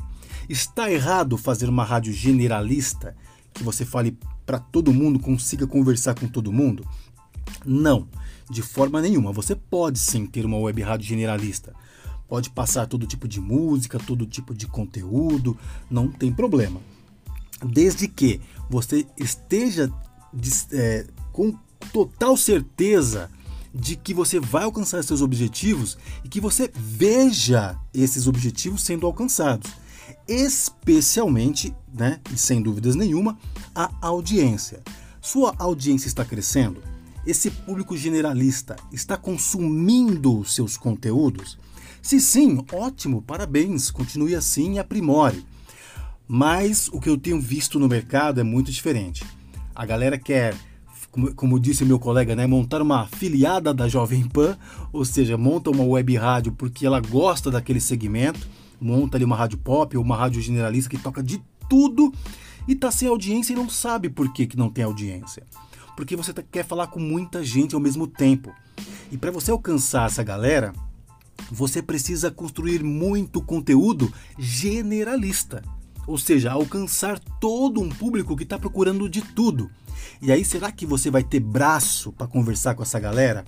Está 0.48 0.90
errado 0.90 1.36
fazer 1.36 1.68
uma 1.68 1.84
rádio 1.84 2.12
generalista 2.12 3.16
que 3.52 3.62
você 3.62 3.84
fale 3.84 4.18
para 4.44 4.58
todo 4.58 4.92
mundo, 4.92 5.18
consiga 5.18 5.66
conversar 5.66 6.14
com 6.14 6.26
todo 6.26 6.52
mundo? 6.52 6.86
Não, 7.64 8.08
de 8.50 8.62
forma 8.62 9.00
nenhuma. 9.00 9.32
Você 9.32 9.54
pode 9.54 9.98
sim 9.98 10.26
ter 10.26 10.44
uma 10.44 10.58
web 10.58 10.82
rádio 10.82 11.06
generalista. 11.06 11.74
Pode 12.28 12.50
passar 12.50 12.86
todo 12.86 13.06
tipo 13.06 13.28
de 13.28 13.40
música, 13.40 13.98
todo 13.98 14.26
tipo 14.26 14.54
de 14.54 14.66
conteúdo, 14.66 15.56
não 15.90 16.08
tem 16.08 16.32
problema. 16.32 16.80
Desde 17.64 18.08
que 18.08 18.40
você 18.68 19.06
esteja 19.16 19.92
é, 20.72 21.06
com 21.32 21.54
total 21.92 22.36
certeza 22.36 23.30
de 23.74 23.96
que 23.96 24.14
você 24.14 24.38
vai 24.38 24.64
alcançar 24.64 25.02
seus 25.02 25.20
objetivos 25.20 25.98
e 26.22 26.28
que 26.28 26.40
você 26.40 26.70
veja 26.74 27.76
esses 27.92 28.26
objetivos 28.26 28.82
sendo 28.82 29.06
alcançados. 29.06 29.70
Especialmente, 30.26 31.74
né, 31.92 32.20
e 32.32 32.38
sem 32.38 32.62
dúvidas 32.62 32.94
nenhuma, 32.94 33.38
a 33.74 33.90
audiência. 34.00 34.82
Sua 35.20 35.54
audiência 35.58 36.08
está 36.08 36.24
crescendo? 36.24 36.82
Esse 37.26 37.50
público 37.50 37.96
generalista 37.96 38.76
está 38.92 39.16
consumindo 39.16 40.44
seus 40.44 40.76
conteúdos? 40.76 41.58
Se 42.02 42.20
sim, 42.20 42.64
ótimo, 42.72 43.22
parabéns, 43.22 43.90
continue 43.90 44.34
assim 44.34 44.74
e 44.74 44.78
aprimore. 44.78 45.44
Mas 46.28 46.88
o 46.88 47.00
que 47.00 47.08
eu 47.08 47.16
tenho 47.16 47.40
visto 47.40 47.78
no 47.78 47.88
mercado 47.88 48.40
é 48.40 48.44
muito 48.44 48.70
diferente. 48.70 49.24
A 49.74 49.86
galera 49.86 50.18
quer 50.18 50.54
como, 51.36 51.60
disse 51.60 51.84
meu 51.84 51.98
colega, 51.98 52.34
né, 52.34 52.46
montar 52.46 52.82
uma 52.82 53.02
afiliada 53.02 53.72
da 53.72 53.88
Jovem 53.88 54.28
Pan, 54.28 54.58
ou 54.92 55.04
seja, 55.04 55.38
monta 55.38 55.70
uma 55.70 55.84
web 55.84 56.16
rádio 56.16 56.52
porque 56.52 56.84
ela 56.84 57.00
gosta 57.00 57.50
daquele 57.50 57.80
segmento, 57.80 58.48
monta 58.80 59.16
ali 59.16 59.24
uma 59.24 59.36
rádio 59.36 59.58
pop 59.58 59.96
ou 59.96 60.02
uma 60.02 60.16
rádio 60.16 60.40
generalista 60.40 60.90
que 60.90 60.98
toca 60.98 61.22
de 61.22 61.42
tudo 61.68 62.12
e 62.66 62.74
tá 62.74 62.90
sem 62.90 63.08
audiência 63.08 63.52
e 63.52 63.56
não 63.56 63.68
sabe 63.68 64.08
por 64.08 64.32
que, 64.32 64.46
que 64.46 64.56
não 64.56 64.70
tem 64.70 64.84
audiência. 64.84 65.42
Porque 65.96 66.16
você 66.16 66.32
tá, 66.32 66.42
quer 66.42 66.64
falar 66.64 66.88
com 66.88 66.98
muita 66.98 67.44
gente 67.44 67.74
ao 67.74 67.80
mesmo 67.80 68.06
tempo. 68.06 68.52
E 69.10 69.16
para 69.16 69.30
você 69.30 69.50
alcançar 69.50 70.06
essa 70.06 70.22
galera, 70.22 70.72
você 71.50 71.82
precisa 71.82 72.30
construir 72.30 72.82
muito 72.82 73.40
conteúdo 73.40 74.12
generalista. 74.38 75.62
Ou 76.06 76.18
seja, 76.18 76.52
alcançar 76.52 77.18
todo 77.40 77.80
um 77.80 77.88
público 77.88 78.36
que 78.36 78.42
está 78.42 78.58
procurando 78.58 79.08
de 79.08 79.22
tudo. 79.22 79.70
E 80.20 80.32
aí, 80.32 80.44
será 80.44 80.70
que 80.70 80.84
você 80.84 81.10
vai 81.10 81.22
ter 81.22 81.40
braço 81.40 82.12
para 82.12 82.26
conversar 82.26 82.74
com 82.74 82.82
essa 82.82 82.98
galera? 82.98 83.44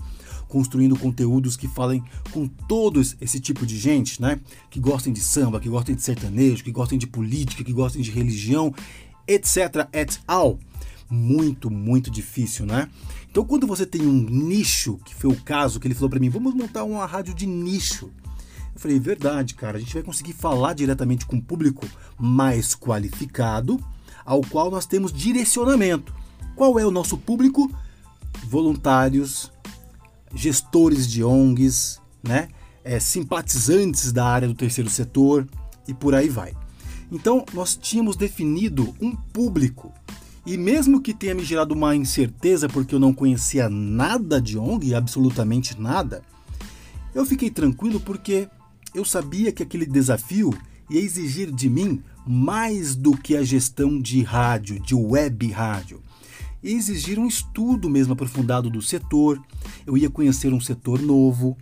Construindo 0.57 0.99
conteúdos 0.99 1.55
que 1.55 1.69
falem 1.69 2.03
com 2.33 2.49
todos 2.49 3.15
esse 3.21 3.39
tipo 3.39 3.67
de 3.67 3.77
gente, 3.79 4.23
né? 4.23 4.41
Que 4.71 4.81
gostem 4.81 5.13
de 5.13 5.21
samba, 5.21 5.61
que 5.61 5.69
gostem 5.69 5.95
de 5.95 6.01
sertanejo, 6.01 6.65
que 6.65 6.73
gostem 6.73 6.99
de 6.99 7.07
política, 7.07 7.63
que 7.63 7.75
gostem 7.75 8.01
de 8.01 8.11
religião, 8.11 8.75
etc. 9.29 9.87
et 9.93 10.19
al. 10.27 10.59
Muito, 11.11 11.71
muito 11.71 12.11
difícil, 12.11 12.65
né? 12.65 12.89
Então, 13.31 13.45
quando 13.45 13.67
você 13.67 13.85
tem 13.85 14.01
um 14.01 14.23
nicho, 14.23 14.99
que 15.05 15.15
foi 15.15 15.31
o 15.31 15.37
caso 15.37 15.79
que 15.79 15.87
ele 15.87 15.95
falou 15.95 16.09
para 16.09 16.19
mim, 16.19 16.31
vamos 16.31 16.55
montar 16.55 16.85
uma 16.85 17.05
rádio 17.05 17.35
de 17.35 17.45
nicho. 17.45 18.11
Eu 18.75 18.81
falei, 18.81 18.99
verdade, 18.99 19.53
cara, 19.53 19.77
a 19.77 19.81
gente 19.81 19.93
vai 19.93 20.03
conseguir 20.03 20.33
falar 20.33 20.73
diretamente 20.73 21.27
com 21.27 21.37
o 21.37 21.43
público 21.43 21.87
mais 22.19 22.75
qualificado, 22.75 23.79
ao 24.25 24.41
qual 24.41 24.71
nós 24.71 24.87
temos 24.87 25.13
direcionamento. 25.13 26.15
Qual 26.55 26.79
é 26.79 26.87
o 26.87 26.91
nosso 26.91 27.19
público? 27.19 27.71
Voluntários, 28.49 29.53
gestores 30.35 31.09
de 31.09 31.23
ONGs, 31.23 32.01
né? 32.23 32.49
É, 32.85 33.01
simpatizantes 33.01 34.13
da 34.13 34.27
área 34.27 34.47
do 34.47 34.55
terceiro 34.55 34.89
setor 34.89 35.47
e 35.89 35.95
por 35.95 36.15
aí 36.15 36.29
vai. 36.29 36.55
Então, 37.11 37.45
nós 37.53 37.77
tínhamos 37.77 38.17
definido 38.17 38.95
um 39.01 39.15
público. 39.15 39.93
E 40.45 40.57
mesmo 40.57 41.01
que 41.01 41.13
tenha 41.13 41.35
me 41.35 41.45
gerado 41.45 41.75
uma 41.75 41.97
incerteza 41.97 42.69
porque 42.69 42.95
eu 42.95 43.01
não 43.01 43.13
conhecia 43.13 43.69
nada 43.69 44.41
de 44.41 44.57
ONG, 44.57 44.95
absolutamente 44.95 45.81
nada, 45.81 46.23
eu 47.13 47.27
fiquei 47.27 47.51
tranquilo 47.51 47.99
porque 47.99 48.49
eu 48.95 49.05
sabia 49.05 49.51
que 49.51 49.63
aquele 49.63 49.87
desafio 49.87 50.57
ia 50.89 51.01
exigir 51.01 51.51
de 51.51 51.69
mim 51.69 52.01
mais 52.25 52.95
do 52.95 53.17
que 53.17 53.37
a 53.37 53.43
gestão 53.43 54.01
de 54.01 54.23
rádio, 54.23 54.79
de 54.79 54.95
web 54.95 55.51
rádio 55.51 56.01
e 56.63 56.73
exigir 56.73 57.19
um 57.19 57.27
estudo 57.27 57.89
mesmo 57.89 58.13
aprofundado 58.13 58.71
do 58.71 58.83
setor. 58.83 59.41
Eu 59.87 59.97
ia 59.97 60.11
conhecer 60.11 60.53
um 60.53 60.61
setor 60.61 61.01
novo, 61.01 61.57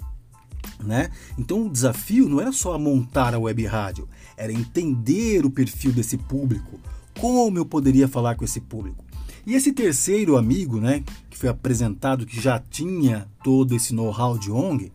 né? 0.83 1.11
Então 1.39 1.67
o 1.67 1.71
desafio 1.71 2.29
não 2.29 2.41
era 2.41 2.53
só 2.53 2.79
montar 2.79 3.35
a 3.35 3.39
web 3.39 3.65
rádio, 3.67 4.09
era 4.37 4.53
entender 4.53 5.45
o 5.45 5.51
perfil 5.51 5.93
desse 5.93 6.17
público, 6.17 6.81
como 7.19 7.59
eu 7.59 7.65
poderia 7.65 8.09
falar 8.09 8.35
com 8.35 8.45
esse 8.45 8.61
público. 8.61 9.05
E 9.47 9.55
esse 9.55 9.73
terceiro 9.73 10.39
amigo, 10.39 10.81
né, 10.81 11.05
que 11.29 11.37
foi 11.37 11.51
apresentado, 11.51 12.25
que 12.25 12.41
já 12.41 12.59
tinha 12.59 13.29
todo 13.43 13.75
esse 13.75 13.95
know-how 13.95 14.39
de 14.39 14.51
ONG, 14.51 14.91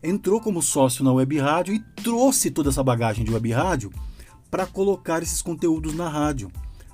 entrou 0.00 0.40
como 0.40 0.62
sócio 0.62 1.04
na 1.04 1.12
web 1.12 1.36
rádio 1.38 1.74
e 1.74 1.80
trouxe 2.02 2.50
toda 2.50 2.70
essa 2.70 2.82
bagagem 2.82 3.24
de 3.24 3.32
web 3.32 3.50
rádio 3.50 3.92
para 4.50 4.66
colocar 4.66 5.22
esses 5.22 5.42
conteúdos 5.42 5.94
na 5.94 6.08
rádio, 6.08 6.50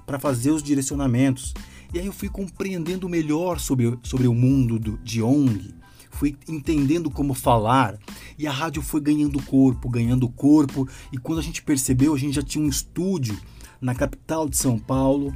para 0.06 0.18
fazer 0.18 0.50
os 0.50 0.62
direcionamentos. 0.62 1.52
E 1.92 1.98
aí 1.98 2.06
eu 2.06 2.12
fui 2.12 2.28
compreendendo 2.28 3.08
melhor 3.08 3.58
sobre, 3.58 3.98
sobre 4.02 4.26
o 4.26 4.34
mundo 4.34 4.78
do, 4.78 4.98
de 4.98 5.22
ONG, 5.22 5.74
fui 6.10 6.36
entendendo 6.48 7.10
como 7.10 7.32
falar 7.32 7.96
e 8.38 8.46
a 8.46 8.52
rádio 8.52 8.82
foi 8.82 9.00
ganhando 9.00 9.42
corpo, 9.42 9.88
ganhando 9.88 10.28
corpo. 10.28 10.88
E 11.12 11.16
quando 11.16 11.38
a 11.38 11.42
gente 11.42 11.62
percebeu, 11.62 12.14
a 12.14 12.18
gente 12.18 12.34
já 12.34 12.42
tinha 12.42 12.64
um 12.64 12.68
estúdio 12.68 13.38
na 13.80 13.94
capital 13.94 14.48
de 14.48 14.56
São 14.56 14.78
Paulo, 14.78 15.34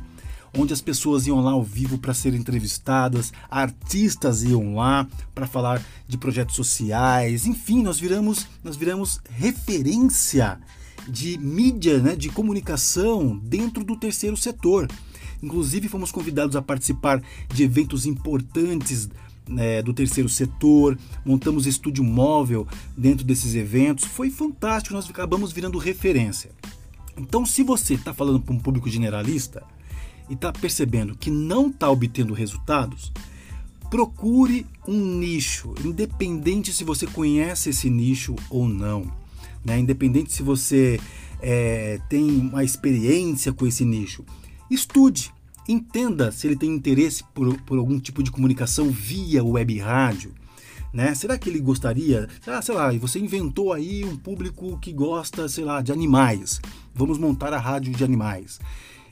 onde 0.56 0.72
as 0.72 0.80
pessoas 0.80 1.26
iam 1.26 1.40
lá 1.40 1.52
ao 1.52 1.62
vivo 1.62 1.98
para 1.98 2.12
serem 2.12 2.40
entrevistadas, 2.40 3.32
artistas 3.50 4.42
iam 4.42 4.74
lá 4.74 5.06
para 5.34 5.46
falar 5.46 5.82
de 6.06 6.18
projetos 6.18 6.56
sociais, 6.56 7.46
enfim, 7.46 7.82
nós 7.82 7.98
viramos, 7.98 8.46
nós 8.62 8.76
viramos 8.76 9.20
referência 9.30 10.60
de 11.08 11.38
mídia, 11.38 11.98
né, 11.98 12.14
de 12.14 12.28
comunicação 12.28 13.38
dentro 13.38 13.84
do 13.84 13.96
terceiro 13.96 14.36
setor. 14.36 14.88
Inclusive, 15.42 15.88
fomos 15.88 16.12
convidados 16.12 16.54
a 16.54 16.62
participar 16.62 17.22
de 17.52 17.62
eventos 17.64 18.06
importantes 18.06 19.08
né, 19.48 19.82
do 19.82 19.92
terceiro 19.92 20.28
setor, 20.28 20.96
montamos 21.24 21.66
estúdio 21.66 22.04
móvel 22.04 22.66
dentro 22.96 23.24
desses 23.24 23.54
eventos. 23.54 24.04
Foi 24.04 24.30
fantástico, 24.30 24.94
nós 24.94 25.08
acabamos 25.08 25.52
virando 25.52 25.78
referência. 25.78 26.50
Então, 27.16 27.44
se 27.44 27.62
você 27.62 27.94
está 27.94 28.14
falando 28.14 28.40
para 28.40 28.54
um 28.54 28.58
público 28.58 28.88
generalista 28.88 29.62
e 30.30 30.34
está 30.34 30.52
percebendo 30.52 31.16
que 31.16 31.30
não 31.30 31.68
está 31.68 31.90
obtendo 31.90 32.32
resultados, 32.32 33.12
procure 33.90 34.66
um 34.88 35.18
nicho, 35.18 35.74
independente 35.84 36.72
se 36.72 36.84
você 36.84 37.06
conhece 37.06 37.70
esse 37.70 37.90
nicho 37.90 38.34
ou 38.48 38.66
não. 38.66 39.12
Né? 39.64 39.78
Independente 39.78 40.32
se 40.32 40.42
você 40.42 40.98
é, 41.40 42.00
tem 42.08 42.24
uma 42.24 42.64
experiência 42.64 43.52
com 43.52 43.66
esse 43.66 43.84
nicho. 43.84 44.24
Estude, 44.72 45.30
entenda 45.68 46.32
se 46.32 46.46
ele 46.46 46.56
tem 46.56 46.70
interesse 46.70 47.22
por, 47.34 47.60
por 47.60 47.76
algum 47.76 48.00
tipo 48.00 48.22
de 48.22 48.30
comunicação 48.30 48.88
via 48.88 49.44
web 49.44 49.78
rádio. 49.78 50.32
Né? 50.90 51.14
Será 51.14 51.36
que 51.36 51.50
ele 51.50 51.60
gostaria? 51.60 52.26
Ah, 52.46 52.62
sei 52.62 52.74
lá, 52.74 52.90
você 52.92 53.18
inventou 53.18 53.74
aí 53.74 54.02
um 54.02 54.16
público 54.16 54.78
que 54.78 54.90
gosta, 54.90 55.46
sei 55.46 55.62
lá, 55.62 55.82
de 55.82 55.92
animais. 55.92 56.58
Vamos 56.94 57.18
montar 57.18 57.52
a 57.52 57.58
rádio 57.58 57.92
de 57.92 58.02
animais. 58.02 58.58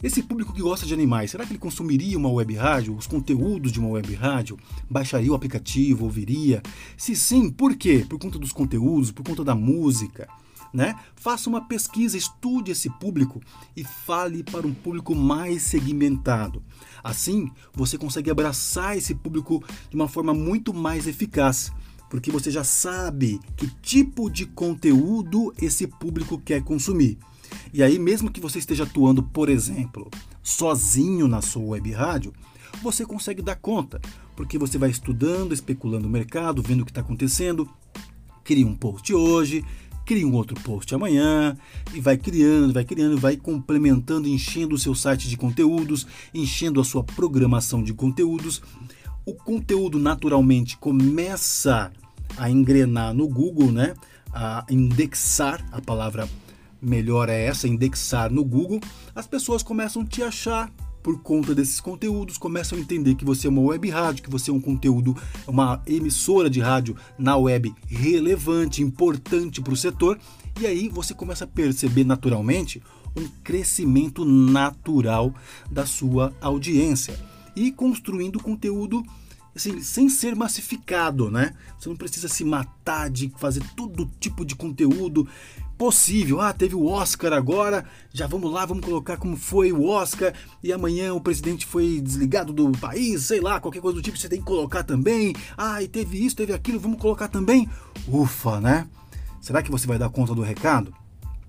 Esse 0.02 0.23
público 0.23 0.55
que 0.55 0.62
gosta 0.62 0.87
de 0.87 0.95
animais, 0.95 1.31
será 1.31 1.45
que 1.45 1.52
ele 1.52 1.59
consumiria 1.59 2.17
uma 2.17 2.31
web 2.31 2.55
rádio, 2.55 2.97
os 2.97 3.07
conteúdos 3.07 3.71
de 3.71 3.79
uma 3.79 3.90
web 3.90 4.14
rádio? 4.14 4.59
Baixaria 4.88 5.31
o 5.31 5.35
aplicativo, 5.35 6.07
ouviria? 6.07 6.62
Se 6.97 7.14
sim, 7.14 7.50
por 7.50 7.76
quê? 7.76 8.07
Por 8.09 8.19
conta 8.19 8.38
dos 8.38 8.50
conteúdos, 8.50 9.11
por 9.11 9.26
conta 9.26 9.45
da 9.45 9.55
música 9.55 10.26
né? 10.73 10.95
Faça 11.17 11.49
uma 11.49 11.62
pesquisa, 11.62 12.17
estude 12.17 12.71
esse 12.71 12.89
público 12.89 13.41
e 13.77 13.85
fale 13.85 14.43
para 14.43 14.67
um 14.67 14.75
público 14.75 15.15
mais 15.15 15.62
segmentado. 15.62 16.62
Assim, 17.03 17.50
você 17.73 17.99
consegue 17.99 18.31
abraçar 18.31 18.97
esse 18.97 19.15
público 19.15 19.62
de 19.89 19.97
uma 19.97 20.09
forma 20.09 20.33
muito 20.35 20.73
mais 20.73 21.07
eficaz, 21.07 21.73
porque 22.09 22.31
você 22.31 22.50
já 22.50 22.65
sabe 22.65 23.41
que 23.57 23.69
tipo 23.83 24.31
de 24.31 24.47
conteúdo 24.47 25.53
esse 25.61 25.87
público 25.87 26.39
quer 26.39 26.62
consumir. 26.62 27.19
E 27.73 27.83
aí, 27.83 27.99
mesmo 27.99 28.31
que 28.31 28.41
você 28.41 28.59
esteja 28.59 28.85
atuando, 28.85 29.23
por 29.23 29.49
exemplo, 29.49 30.11
sozinho 30.43 31.27
na 31.27 31.43
sua 31.43 31.62
web 31.62 31.91
rádio, 31.93 32.33
você 32.83 33.05
consegue 33.05 33.43
dar 33.43 33.57
conta, 33.57 34.00
porque 34.37 34.57
você 34.59 34.79
vai 34.79 34.91
estudando, 34.91 35.53
especulando 35.53 36.07
o 36.07 36.11
mercado, 36.11 36.62
vendo 36.62 36.83
o 36.83 36.85
que 36.85 36.91
está 36.91 37.00
acontecendo, 37.00 37.69
cria 38.43 38.67
um 38.67 38.75
post 38.75 39.12
hoje, 39.15 39.65
cria 40.11 40.26
um 40.26 40.35
outro 40.35 40.61
post 40.62 40.93
amanhã 40.93 41.57
e 41.95 42.00
vai 42.00 42.17
criando, 42.17 42.73
vai 42.73 42.83
criando, 42.85 43.17
vai 43.17 43.37
complementando, 43.37 44.26
enchendo 44.26 44.75
o 44.75 44.79
seu 44.79 44.93
site 44.93 45.29
de 45.29 45.37
conteúdos, 45.37 46.05
enchendo 46.35 46.81
a 46.81 46.85
sua 46.85 47.05
programação 47.05 47.81
de 47.81 47.95
conteúdos. 47.95 48.61
O 49.25 49.33
conteúdo 49.35 50.00
naturalmente 50.00 50.76
começa 50.79 51.93
a 52.37 52.50
engrenar 52.50 53.14
no 53.14 53.29
Google, 53.29 53.71
né? 53.71 53.95
A 54.35 54.67
indexar, 54.69 55.64
a 55.71 55.81
palavra 55.81 56.29
melhor 56.83 57.29
é 57.29 57.45
essa, 57.45 57.69
indexar 57.69 58.33
no 58.33 58.45
Google. 58.45 58.81
As 59.14 59.29
pessoas 59.29 59.62
começam 59.62 60.02
a 60.02 60.07
te 60.07 60.25
achar 60.25 60.73
por 61.02 61.21
conta 61.23 61.54
desses 61.54 61.80
conteúdos, 61.80 62.38
começam 62.38 62.76
a 62.76 62.80
entender 62.80 63.14
que 63.14 63.25
você 63.25 63.47
é 63.47 63.50
uma 63.50 63.62
web 63.62 63.88
rádio, 63.90 64.23
que 64.23 64.30
você 64.30 64.50
é 64.50 64.54
um 64.54 64.61
conteúdo, 64.61 65.16
uma 65.47 65.83
emissora 65.87 66.50
de 66.50 66.61
rádio 66.61 66.97
na 67.19 67.37
web 67.37 67.75
relevante, 67.87 68.83
importante 68.83 69.61
para 69.61 69.73
o 69.73 69.76
setor, 69.76 70.19
e 70.61 70.66
aí 70.66 70.88
você 70.88 71.14
começa 71.14 71.45
a 71.45 71.49
perceber 71.49 72.04
naturalmente 72.04 72.83
um 73.16 73.26
crescimento 73.42 74.25
natural 74.25 75.35
da 75.71 75.87
sua 75.87 76.33
audiência 76.40 77.19
e 77.57 77.73
construindo 77.73 78.40
conteúdo 78.40 79.04
assim, 79.54 79.80
sem 79.83 80.09
ser 80.09 80.35
massificado, 80.37 81.30
né? 81.30 81.54
Você 81.78 81.88
não 81.88 81.97
precisa 81.97 82.28
se 82.28 82.45
matar 82.45 83.11
de 83.11 83.33
fazer 83.37 83.62
todo 83.75 84.11
tipo 84.21 84.45
de 84.45 84.54
conteúdo 84.54 85.26
possível. 85.81 86.43
Ah, 86.43 86.53
teve 86.53 86.75
o 86.75 86.85
Oscar 86.85 87.33
agora, 87.33 87.87
já 88.13 88.27
vamos 88.27 88.53
lá, 88.53 88.67
vamos 88.67 88.85
colocar 88.85 89.17
como 89.17 89.35
foi 89.35 89.73
o 89.73 89.87
Oscar 89.87 90.35
e 90.63 90.75
amanhã 90.75 91.15
o 91.15 91.23
presidente 91.23 91.65
foi 91.65 92.03
desligado 92.03 92.53
do 92.53 92.71
país, 92.73 93.23
sei 93.23 93.41
lá, 93.41 93.59
qualquer 93.59 93.81
coisa 93.81 93.97
do 93.97 94.02
tipo 94.02 94.19
você 94.19 94.28
tem 94.28 94.41
que 94.41 94.45
colocar 94.45 94.83
também. 94.83 95.35
Ah, 95.57 95.83
e 95.83 95.89
teve 95.89 96.23
isso, 96.23 96.37
teve 96.37 96.52
aquilo, 96.52 96.78
vamos 96.78 97.00
colocar 97.00 97.28
também. 97.28 97.67
Ufa, 98.07 98.61
né? 98.61 98.87
Será 99.41 99.63
que 99.63 99.71
você 99.71 99.87
vai 99.87 99.99
dar 99.99 100.11
conta 100.11 100.35
do 100.35 100.43
recado? 100.43 100.93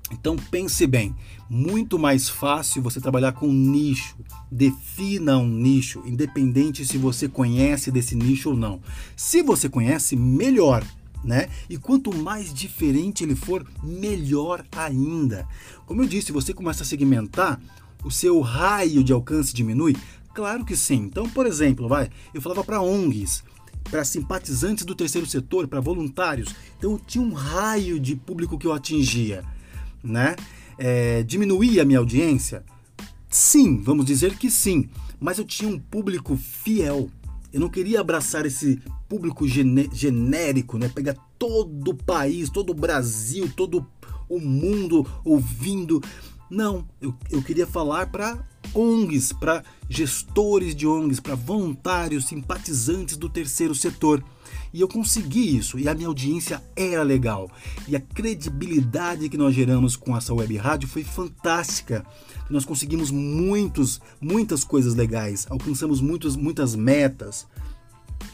Então 0.09 0.37
pense 0.49 0.87
bem, 0.87 1.13
muito 1.49 1.99
mais 1.99 2.29
fácil 2.29 2.81
você 2.81 3.01
trabalhar 3.01 3.33
com 3.33 3.51
nicho. 3.51 4.15
Defina 4.49 5.37
um 5.39 5.47
nicho, 5.47 6.03
independente 6.05 6.85
se 6.85 6.97
você 6.97 7.27
conhece 7.27 7.91
desse 7.91 8.15
nicho 8.15 8.51
ou 8.51 8.55
não. 8.55 8.79
Se 9.13 9.43
você 9.43 9.67
conhece, 9.67 10.15
melhor 10.15 10.85
né? 11.23 11.49
E 11.69 11.77
quanto 11.77 12.15
mais 12.15 12.53
diferente 12.53 13.23
ele 13.23 13.35
for, 13.35 13.65
melhor 13.83 14.65
ainda. 14.71 15.47
Como 15.85 16.01
eu 16.01 16.07
disse, 16.07 16.31
você 16.31 16.53
começa 16.53 16.83
a 16.83 16.85
segmentar, 16.85 17.61
o 18.03 18.09
seu 18.09 18.39
raio 18.41 19.03
de 19.03 19.13
alcance 19.13 19.53
diminui? 19.53 19.95
Claro 20.33 20.65
que 20.65 20.75
sim. 20.75 20.95
Então, 20.95 21.29
por 21.29 21.45
exemplo, 21.45 21.87
vai, 21.87 22.09
eu 22.33 22.41
falava 22.41 22.63
para 22.63 22.81
ONGs, 22.81 23.43
para 23.89 24.03
simpatizantes 24.03 24.85
do 24.85 24.95
terceiro 24.95 25.27
setor, 25.27 25.67
para 25.67 25.79
voluntários. 25.79 26.55
Então, 26.77 26.93
eu 26.93 26.99
tinha 26.99 27.23
um 27.23 27.33
raio 27.33 27.99
de 27.99 28.15
público 28.15 28.57
que 28.57 28.65
eu 28.65 28.73
atingia, 28.73 29.43
né? 30.03 30.35
É, 30.77 31.21
diminuía 31.23 31.83
a 31.83 31.85
minha 31.85 31.99
audiência? 31.99 32.63
Sim, 33.29 33.81
vamos 33.81 34.05
dizer 34.05 34.35
que 34.37 34.49
sim. 34.49 34.89
Mas 35.19 35.37
eu 35.37 35.45
tinha 35.45 35.69
um 35.69 35.77
público 35.77 36.35
fiel 36.35 37.09
eu 37.53 37.59
não 37.59 37.69
queria 37.69 37.99
abraçar 38.01 38.45
esse 38.45 38.81
público 39.09 39.45
genérico, 39.47 40.77
né? 40.77 40.89
Pegar 40.89 41.15
todo 41.37 41.91
o 41.91 41.95
país, 41.95 42.49
todo 42.49 42.69
o 42.69 42.75
Brasil, 42.75 43.51
todo 43.55 43.85
o 44.29 44.39
mundo 44.39 45.05
ouvindo. 45.23 46.01
Não, 46.49 46.87
eu, 47.01 47.13
eu 47.29 47.41
queria 47.41 47.67
falar 47.67 48.07
para 48.11 48.37
ONGs, 48.73 49.33
para 49.33 49.63
gestores 49.89 50.75
de 50.75 50.87
ONGs, 50.87 51.19
para 51.19 51.35
voluntários, 51.35 52.25
simpatizantes 52.25 53.17
do 53.17 53.29
terceiro 53.29 53.75
setor. 53.75 54.23
E 54.73 54.79
eu 54.79 54.87
consegui 54.87 55.57
isso, 55.57 55.77
e 55.77 55.87
a 55.87 55.93
minha 55.93 56.07
audiência 56.07 56.61
era 56.75 57.03
legal. 57.03 57.49
E 57.87 57.95
a 57.95 57.99
credibilidade 57.99 59.27
que 59.27 59.37
nós 59.37 59.53
geramos 59.53 59.95
com 59.95 60.15
essa 60.15 60.33
web 60.33 60.55
rádio 60.57 60.87
foi 60.87 61.03
fantástica. 61.03 62.05
Nós 62.49 62.65
conseguimos 62.65 63.11
muitos, 63.11 64.01
muitas 64.19 64.63
coisas 64.63 64.95
legais, 64.95 65.45
alcançamos 65.49 65.99
muitos, 65.99 66.35
muitas 66.35 66.75
metas. 66.75 67.47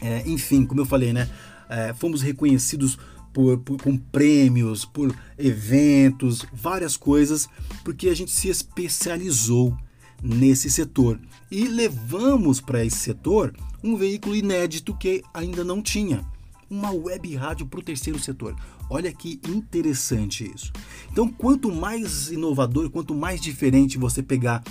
É, 0.00 0.22
enfim, 0.26 0.64
como 0.64 0.80
eu 0.80 0.86
falei, 0.86 1.12
né? 1.12 1.28
É, 1.68 1.92
fomos 1.92 2.22
reconhecidos 2.22 2.98
por, 3.32 3.58
por, 3.58 3.82
com 3.82 3.96
prêmios, 3.96 4.84
por 4.84 5.14
eventos, 5.36 6.44
várias 6.52 6.96
coisas, 6.96 7.48
porque 7.84 8.08
a 8.08 8.14
gente 8.14 8.30
se 8.30 8.48
especializou 8.48 9.76
nesse 10.22 10.70
setor 10.70 11.18
e 11.50 11.66
levamos 11.66 12.60
para 12.60 12.84
esse 12.84 12.96
setor 12.96 13.54
um 13.82 13.96
veículo 13.96 14.34
inédito 14.34 14.94
que 14.94 15.22
ainda 15.32 15.64
não 15.64 15.80
tinha, 15.80 16.24
uma 16.68 16.90
web 16.90 17.34
rádio 17.34 17.66
para 17.66 17.80
o 17.80 17.82
terceiro 17.82 18.18
setor. 18.18 18.54
Olha 18.90 19.12
que 19.12 19.40
interessante 19.48 20.50
isso. 20.54 20.72
Então, 21.10 21.28
quanto 21.28 21.72
mais 21.72 22.30
inovador, 22.30 22.90
quanto 22.90 23.14
mais 23.14 23.40
diferente 23.40 23.98
você 23.98 24.22
pegar 24.22 24.62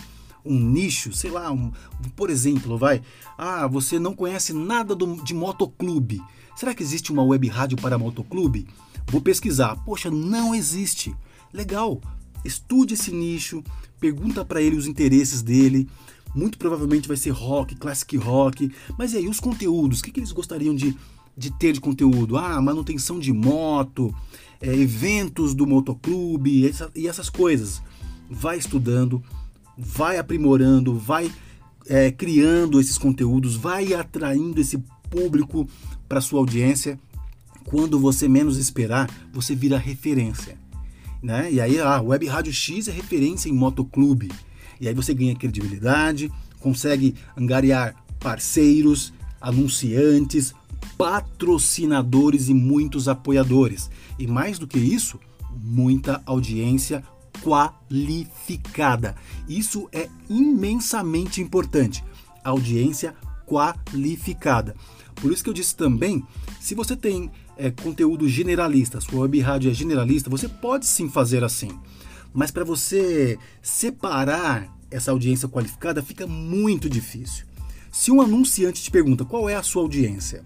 um 0.43 0.60
nicho, 0.60 1.13
sei 1.13 1.29
lá, 1.29 1.51
um, 1.51 1.71
por 2.15 2.29
exemplo, 2.29 2.77
vai, 2.77 3.01
ah, 3.38 3.67
você 3.67 3.99
não 3.99 4.15
conhece 4.15 4.53
nada 4.53 4.95
do, 4.95 5.21
de 5.23 5.33
motoclube. 5.33 6.21
Será 6.55 6.73
que 6.73 6.81
existe 6.81 7.12
uma 7.12 7.23
web 7.23 7.47
rádio 7.47 7.77
para 7.77 7.97
motoclube? 7.97 8.67
Vou 9.07 9.21
pesquisar. 9.21 9.75
Poxa, 9.86 10.10
não 10.10 10.55
existe. 10.55 11.15
Legal. 11.53 12.01
Estude 12.43 12.93
esse 12.93 13.12
nicho, 13.12 13.63
pergunta 14.00 14.45
para 14.45 14.62
ele 14.62 14.76
os 14.76 14.88
interesses 14.88 15.41
dele. 15.41 15.88
Muito 16.36 16.58
provavelmente 16.58 17.08
vai 17.08 17.17
ser 17.17 17.32
rock, 17.32 17.76
classic 17.76 18.15
rock. 18.17 18.71
Mas 18.97 19.13
e 19.13 19.17
aí, 19.17 19.28
os 19.28 19.39
conteúdos? 19.39 20.00
O 20.00 20.04
que, 20.04 20.12
que 20.12 20.19
eles 20.19 20.32
gostariam 20.32 20.76
de, 20.76 20.95
de 21.36 21.52
ter 21.52 21.73
de 21.73 21.82
conteúdo? 21.82 22.38
Ah, 22.38 22.62
manutenção 22.62 23.19
de 23.19 23.34
moto, 23.34 24.13
é, 24.62 24.73
eventos 24.76 25.54
do 25.54 25.65
motoclube 25.65 26.67
essa, 26.67 26.91
e 26.95 27.08
essas 27.08 27.30
coisas. 27.30 27.82
Vai 28.30 28.58
estudando, 28.58 29.23
vai 29.78 30.17
aprimorando, 30.17 30.97
vai 30.97 31.32
é, 31.88 32.12
criando 32.12 32.80
esses 32.80 32.97
conteúdos, 32.97 33.56
vai 33.56 33.93
atraindo 33.93 34.60
esse 34.60 34.78
público 35.10 35.67
para 36.08 36.21
sua 36.21 36.39
audiência. 36.39 37.00
Quando 37.65 38.00
você 38.00 38.28
menos 38.28 38.58
esperar, 38.58 39.10
você 39.34 39.56
vira 39.56 39.78
referência. 39.78 40.58
Né? 41.21 41.51
E 41.51 41.62
aí 41.62 41.80
a 41.80 42.01
Web 42.01 42.27
Rádio 42.27 42.53
X 42.53 42.88
é 42.88 42.91
referência 42.91 43.49
em 43.49 43.53
motoclube. 43.53 44.32
E 44.80 44.88
aí 44.88 44.93
você 44.93 45.13
ganha 45.13 45.36
credibilidade, 45.36 46.32
consegue 46.60 47.15
angariar 47.36 47.95
parceiros, 48.19 49.13
anunciantes, 49.41 50.53
patrocinadores 50.97 52.49
e 52.49 52.53
muitos 52.53 53.08
apoiadores. 53.08 53.89
E 54.19 54.27
mais 54.27 54.60
do 54.60 54.67
que 54.67 54.77
isso, 54.77 55.19
muita 55.51 56.21
audiência 56.25 57.03
qualificada. 57.41 59.15
Isso 59.47 59.88
é 59.91 60.10
imensamente 60.30 61.41
importante. 61.41 62.03
Audiência 62.43 63.15
qualificada. 63.47 64.75
Por 65.15 65.31
isso 65.31 65.43
que 65.43 65.49
eu 65.49 65.53
disse 65.53 65.75
também, 65.75 66.23
se 66.60 66.75
você 66.75 66.95
tem 66.95 67.31
é, 67.55 67.71
conteúdo 67.71 68.27
generalista, 68.27 69.01
sua 69.01 69.21
web 69.21 69.39
rádio 69.39 69.71
é 69.71 69.73
generalista, 69.73 70.29
você 70.29 70.47
pode 70.47 70.86
sim 70.86 71.10
fazer 71.10 71.43
assim. 71.43 71.71
Mas 72.33 72.51
para 72.51 72.63
você 72.63 73.39
separar 73.62 74.71
essa 74.91 75.12
audiência 75.12 75.47
qualificada 75.47 76.03
fica 76.03 76.27
muito 76.27 76.89
difícil. 76.89 77.45
Se 77.91 78.12
um 78.12 78.21
anunciante 78.21 78.83
te 78.83 78.91
pergunta 78.91 79.25
qual 79.25 79.49
é 79.49 79.55
a 79.55 79.63
sua 79.63 79.81
audiência, 79.81 80.43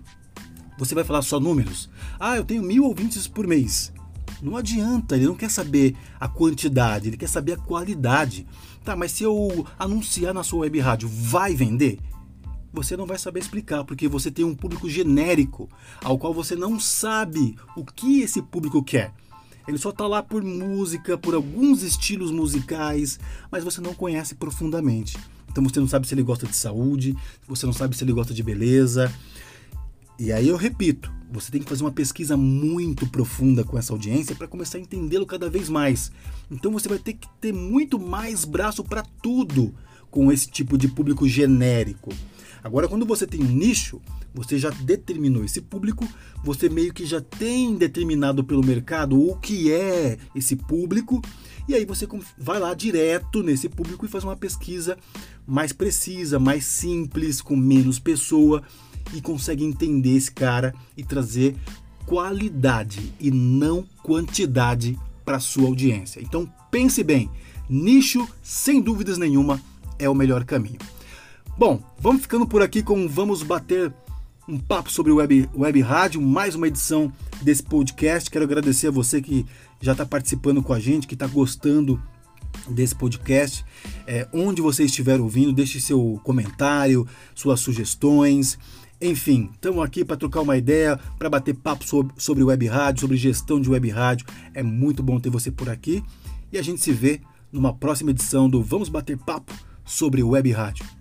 você 0.78 0.96
vai 0.96 1.04
falar 1.04 1.22
só 1.22 1.40
números. 1.40 1.90
Ah, 2.20 2.38
eu 2.38 2.46
tenho 2.46 2.64
mil 2.64 2.86
ouvintes 2.86 3.28
por 3.28 3.46
mês. 3.46 3.92
Não 4.42 4.56
adianta, 4.58 5.16
ele 5.16 5.26
não 5.26 5.36
quer 5.36 5.52
saber 5.52 5.96
a 6.20 6.28
quantidade, 6.28 7.10
ele 7.10 7.18
quer 7.18 7.28
saber 7.28 7.54
a 7.54 7.58
qualidade. 7.58 8.48
Tá, 8.84 8.96
mas 8.96 9.12
se 9.12 9.24
eu 9.24 9.68
anunciar 9.78 10.34
na 10.34 10.44
sua 10.44 10.62
web 10.62 10.80
rádio, 10.80 11.08
vai 11.08 11.54
vender? 11.54 12.00
Você 12.74 12.96
não 12.96 13.06
vai 13.06 13.18
saber 13.18 13.40
explicar, 13.40 13.84
porque 13.84 14.08
você 14.08 14.32
tem 14.32 14.46
um 14.46 14.56
público 14.56 14.90
genérico, 14.90 15.70
ao 16.04 16.18
qual 16.18 16.34
você 16.34 16.56
não 16.56 16.80
sabe 16.80 17.56
o 17.76 17.84
que 17.84 18.22
esse 18.22 18.42
público 18.42 18.84
quer. 18.84 19.14
Ele 19.68 19.78
só 19.78 19.90
está 19.90 20.08
lá 20.08 20.24
por 20.24 20.44
música, 20.44 21.18
por 21.18 21.36
alguns 21.36 21.84
estilos 21.84 22.32
musicais, 22.32 23.20
mas 23.52 23.64
você 23.64 23.80
não 23.82 23.94
conhece 23.94 24.36
profundamente. 24.36 25.18
Então 25.50 25.64
você 25.64 25.80
não 25.80 25.88
sabe 25.88 26.08
se 26.08 26.14
ele 26.14 26.24
gosta 26.24 26.48
de 26.48 26.56
saúde, 26.56 27.16
você 27.48 27.66
não 27.66 27.74
sabe 27.74 27.96
se 27.96 28.04
ele 28.04 28.14
gosta 28.14 28.34
de 28.34 28.42
beleza. 28.42 29.14
E 30.18 30.32
aí 30.32 30.48
eu 30.48 30.56
repito, 30.56 31.12
você 31.32 31.52
tem 31.52 31.62
que 31.62 31.68
fazer 31.68 31.84
uma 31.84 31.92
pesquisa 31.92 32.38
muito 32.38 33.08
profunda 33.08 33.64
com 33.64 33.78
essa 33.78 33.92
audiência 33.92 34.36
para 34.36 34.48
começar 34.48 34.78
a 34.78 34.82
entendê-lo 34.82 35.26
cada 35.26 35.50
vez 35.50 35.68
mais. 35.68 36.12
Então 36.50 36.72
você 36.72 36.88
vai 36.88 37.00
ter 37.00 37.14
que 37.14 37.28
ter 37.40 37.54
muito 37.54 38.00
mais 38.00 38.46
braço 38.46 38.84
para 38.84 39.04
tudo 39.22 39.74
com 40.10 40.32
esse 40.32 40.50
tipo 40.50 40.78
de 40.78 40.88
público 40.88 41.28
genérico. 41.28 42.12
Agora, 42.64 42.88
quando 42.88 43.06
você 43.06 43.26
tem 43.26 43.42
um 43.42 43.48
nicho, 43.48 44.00
você 44.34 44.58
já 44.58 44.70
determinou 44.70 45.44
esse 45.44 45.62
público, 45.62 46.08
você 46.44 46.70
meio 46.70 46.94
que 46.94 47.06
já 47.06 47.20
tem 47.20 47.76
determinado 47.76 48.44
pelo 48.44 48.64
mercado 48.64 49.20
o 49.20 49.36
que 49.38 49.72
é 49.72 50.18
esse 50.36 50.56
público, 50.56 51.22
e 51.68 51.74
aí 51.74 51.86
você 51.86 52.08
vai 52.38 52.60
lá 52.60 52.74
direto 52.74 53.42
nesse 53.42 53.68
público 53.68 54.06
e 54.06 54.10
faz 54.10 54.24
uma 54.24 54.36
pesquisa 54.36 54.98
mais 55.46 55.74
precisa, 55.74 56.40
mais 56.40 56.66
simples, 56.66 57.42
com 57.42 57.56
menos 57.56 58.00
pessoa 58.00 58.62
e 59.14 59.22
consegue 59.22 59.64
entender 59.64 60.16
esse 60.16 60.32
cara 60.32 60.74
e 60.96 61.04
trazer 61.04 61.56
qualidade 62.06 63.14
e 63.20 63.32
não 63.32 63.86
quantidade 64.04 64.98
para 65.24 65.40
sua 65.40 65.68
audiência. 65.68 66.22
Então 66.22 66.52
pense 66.70 67.04
bem, 67.04 67.30
nicho 67.70 68.28
sem 68.42 68.82
dúvidas 68.82 69.18
nenhuma 69.18 69.62
é 69.98 70.10
o 70.10 70.16
melhor 70.16 70.44
caminho. 70.44 70.80
Bom, 71.62 71.80
vamos 72.00 72.24
ficando 72.24 72.48
por 72.48 72.64
aqui 72.64 72.82
com 72.82 73.08
Vamos 73.08 73.44
Bater 73.44 73.94
um 74.50 74.58
papo 74.58 74.92
sobre 74.92 75.12
web, 75.12 75.48
web 75.56 75.80
rádio, 75.82 76.20
mais 76.20 76.56
uma 76.56 76.68
edição 76.68 77.14
desse 77.40 77.62
podcast. 77.62 78.32
Quero 78.32 78.46
agradecer 78.46 78.88
a 78.88 78.92
você 78.92 79.22
que 79.22 79.46
já 79.80 79.92
está 79.92 80.04
participando 80.04 80.64
com 80.64 80.74
a 80.74 80.80
gente, 80.80 81.06
que 81.06 81.14
está 81.14 81.28
gostando 81.28 82.02
desse 82.68 82.96
podcast. 82.96 83.64
É, 84.08 84.28
onde 84.34 84.60
você 84.60 84.86
estiver 84.86 85.22
ouvindo, 85.22 85.54
deixe 85.54 85.80
seu 85.80 86.20
comentário, 86.24 87.08
suas 87.36 87.60
sugestões. 87.60 88.58
Enfim, 89.00 89.52
estamos 89.54 89.86
aqui 89.86 90.04
para 90.04 90.18
trocar 90.18 90.42
uma 90.42 90.58
ideia, 90.58 91.00
para 91.20 91.30
bater 91.30 91.54
papo 91.54 91.86
sobre, 91.86 92.12
sobre 92.18 92.44
web 92.44 92.66
rádio, 92.66 93.02
sobre 93.02 93.18
gestão 93.18 93.62
de 93.62 93.70
web 93.70 93.88
rádio. 93.88 94.26
É 94.56 94.64
muito 94.64 95.04
bom 95.04 95.20
ter 95.20 95.30
você 95.30 95.52
por 95.52 95.70
aqui 95.70 96.04
e 96.52 96.58
a 96.58 96.62
gente 96.64 96.82
se 96.82 96.92
vê 96.92 97.22
numa 97.52 97.72
próxima 97.72 98.10
edição 98.10 98.50
do 98.50 98.64
Vamos 98.64 98.90
Bater 98.90 99.16
Papo 99.16 99.54
sobre 99.86 100.24
web 100.24 100.52
rádio. 100.52 101.01